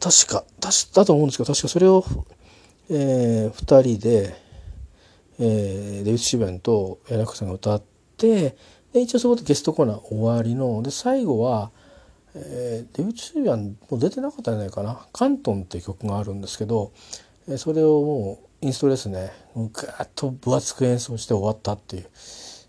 [0.00, 2.04] 確か確だと思うんですけど確かそれを、
[2.88, 4.36] えー、2人で、
[5.38, 7.82] えー、デビッド・シベンと柳子さんが歌っ
[8.16, 8.56] て
[8.92, 11.70] で一応そこでゲストコーナー終わりので最後は、
[12.34, 16.92] えー、デビッド・シュベンもう出てなかったんじゃないかな「カントン」っていう曲があるんですけど、
[17.48, 22.06] えー、それをもうインストですねガーッと分厚く演奏して終わったっていう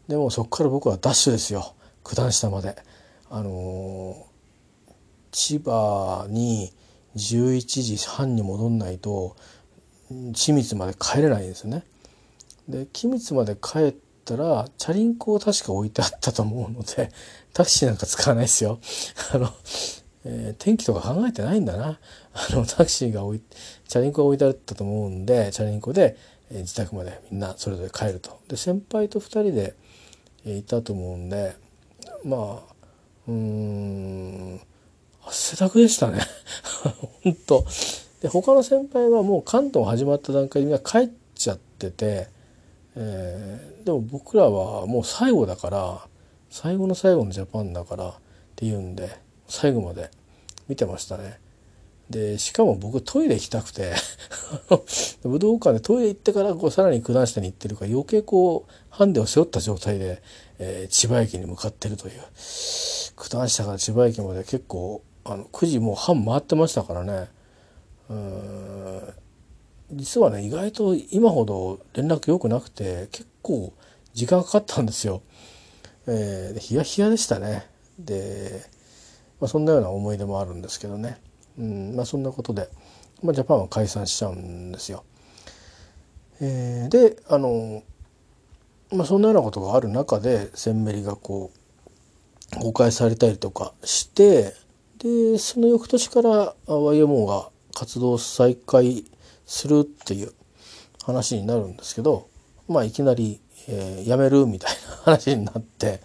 [0.08, 2.76] でもそこから僕はダッシュですよ九段下まで。
[3.30, 4.94] あのー、
[5.32, 6.74] 千葉に
[7.16, 9.38] 11時半に戻んないと
[10.34, 11.84] 君津まで帰れないんですよね。
[12.68, 17.12] で君津まで帰ったらチャリンコを確か置いてあったと思うので
[17.54, 18.80] タクシーなんか使わないですよ。
[19.34, 19.50] あの
[20.24, 22.00] えー、天気とか考えてないんだな。
[22.34, 23.42] あのタクシーが置い
[23.88, 26.16] チャリンコが置いてあったと思うんでチャリンコで、
[26.52, 28.40] えー、自宅までみんなそれぞれ帰ると。
[28.48, 29.76] で先輩と2人で、
[30.46, 31.56] えー、いたと思うんで
[32.24, 32.72] まあ
[33.28, 34.62] うん
[35.26, 36.22] 汗だくでしたね
[37.24, 37.66] 本当
[38.22, 42.28] で他の先輩はもう関東始まった段階でみんな帰っちゃってて、
[42.96, 46.08] えー、でも僕らはもう最後だから
[46.50, 48.16] 最後の最後のジャパンだからっ
[48.56, 49.10] ていうんで
[49.48, 50.12] 最後まで
[50.68, 51.40] 見てましたね。
[52.10, 53.94] でしかも僕トイレ行きたくて
[55.24, 60.22] 武道館でトイレ行ってからこうさらに九段下に行ってるから余計こうハンデを背負った状態で、
[60.60, 62.22] えー、千葉駅に向かってるという。
[63.16, 67.30] 九段下から千葉駅まで結構あの9時もう半回ってましたからね。
[68.10, 69.14] うん。
[69.94, 73.74] 実はね意外と今ほど連絡良くなくて結構
[74.14, 75.22] 時間かかったんですよ。
[76.08, 77.68] えー、ヒヤヒヤでしたね。
[78.00, 78.64] で、
[79.40, 81.18] まあ、そんなような思い出もあるんですけどね。
[81.58, 82.70] うんまあ、そんなことで、
[83.22, 85.04] まあ、ジャパンは解散しちゃうんですよ。
[86.42, 87.84] えー、であの、
[88.92, 91.52] まあ、そんなようなことがある中でセンメリがこ
[92.58, 94.54] う公開されたりとかして
[94.98, 99.06] でその翌年から YMO が活動再開
[99.52, 100.32] するっていう
[101.04, 102.30] 話になるんですけど
[102.70, 106.00] まあいきなり、えー、辞めるみたいな話になって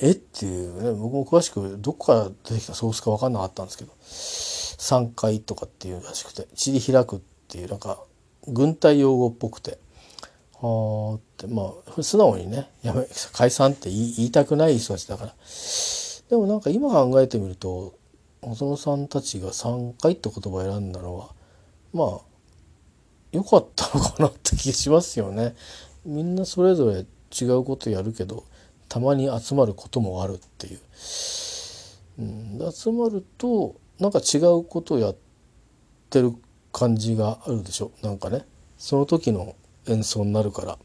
[0.00, 0.12] え？
[0.12, 8.02] っていうね僕も詳しくどこから出てきたソースか分かんなかったんですけど3回とかっていうらしくて散り開くっていうなんか
[8.48, 9.78] 軍隊用語っぽくて
[10.54, 15.34] はあってまあ素直にねやめ解散って言いたくない人たちだから。
[16.30, 17.94] でもなんか今考えてみると
[18.40, 21.28] 細野さんたちが3回って言葉を選んだのは
[21.92, 22.33] まあ
[23.34, 25.56] 良かったのかなって気がしますよね。
[26.04, 28.44] みんなそれぞれ違うことやるけど
[28.88, 30.80] たまに集まることもあるっていう。
[32.20, 35.16] うん、集まるとなんか違うことをやっ
[36.10, 36.32] てる
[36.72, 38.46] 感じがあるでしょなんかね
[38.78, 39.56] その時の
[39.88, 40.78] 演奏になるから。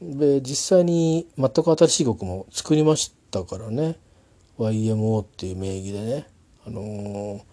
[0.00, 3.96] で実際に全く新しい曲も作りましたからね
[4.58, 6.26] YMO っていう名義でね。
[6.66, 7.44] あの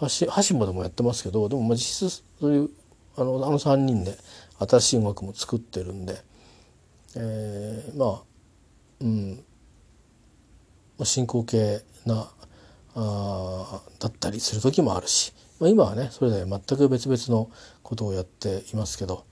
[0.00, 2.70] ー、橋本もやってますけどでもま実質そういう
[3.16, 4.16] あのあの3人で
[4.58, 6.16] 新しい音楽も作ってるんで、
[7.16, 8.22] えー、まあ
[9.00, 9.44] うん
[11.04, 12.30] 進行形な
[12.94, 17.50] あだったりする時もあるし、まあ、今はねそれで全く別々の
[17.82, 19.24] ことをやっていますけど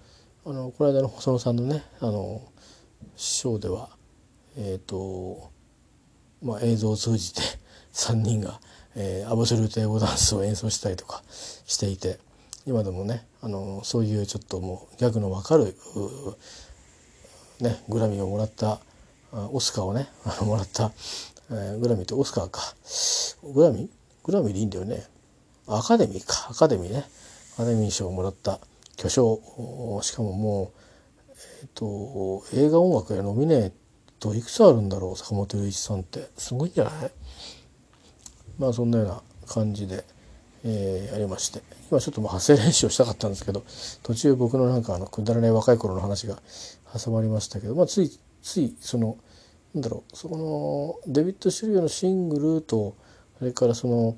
[0.45, 2.43] あのこの間の細野さんのねあの
[3.17, 3.91] 師匠では
[4.57, 5.51] えっ、ー、と
[6.43, 7.41] まあ映像を通じて
[7.93, 8.61] 3人が、
[8.97, 12.19] えー、アボソルート英語ダンスを演奏したりとかしていて。
[12.67, 15.75] 今でもねあのそういうちょっともうギャグの分かる
[17.61, 18.81] ねグラミーをもらった
[19.33, 20.93] オスカーをね あのもらった、
[21.51, 22.75] えー、グラミーってオスカーか。
[23.55, 23.89] グラミー？
[24.25, 25.07] グラミーでいいんだよね。
[25.67, 26.49] アカデミーか。
[26.51, 27.05] アカデミーね。
[27.55, 28.61] アカデミー賞をもらった。
[28.97, 29.41] 巨匠。
[30.03, 30.69] しかももう
[31.63, 33.73] えっ、ー、と映画音楽やノミネー
[34.21, 35.17] トいくつあるんだろう？
[35.17, 36.29] 坂本龍一さんって。
[36.37, 37.11] すごいんじゃない？
[38.59, 40.05] まあそんなような感じで。
[40.65, 41.61] えー、ありまして
[41.91, 43.65] 今ちょっともう発声練習をしたかったんですけど
[44.03, 46.39] 途中僕のなんかあのくだらない若い頃の話が
[46.97, 48.11] 挟まりましたけど、まあ、つい
[48.43, 49.17] ついその
[49.75, 52.95] なんだろうそのデビッド・シュリアのシングルと
[53.39, 54.17] それからその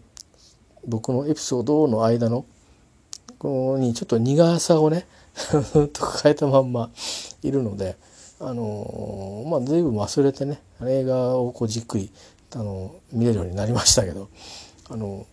[0.87, 2.45] 僕のエピソードの間の
[3.39, 5.07] ここにちょっと苦さをね
[5.93, 6.91] と変えたまんま
[7.43, 7.97] いるので
[8.41, 12.11] あのまあ随分忘れてね映画をこうじっくり
[12.55, 14.29] あの見れるようになりましたけど
[14.91, 15.27] あの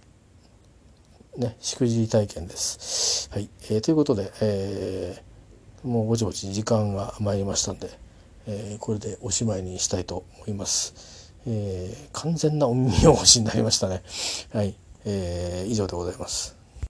[1.37, 3.29] ね、しくじり体験です。
[3.31, 7.89] はい、えー、ということで、えー、もうぼちぼち時間が参りましたんで、
[8.47, 11.33] えー、これでおしまいにしたいと思います。
[11.47, 14.03] えー、完全なお耳汚しになりましたね。
[14.53, 14.75] はい、
[15.05, 16.60] えー、以上でございます。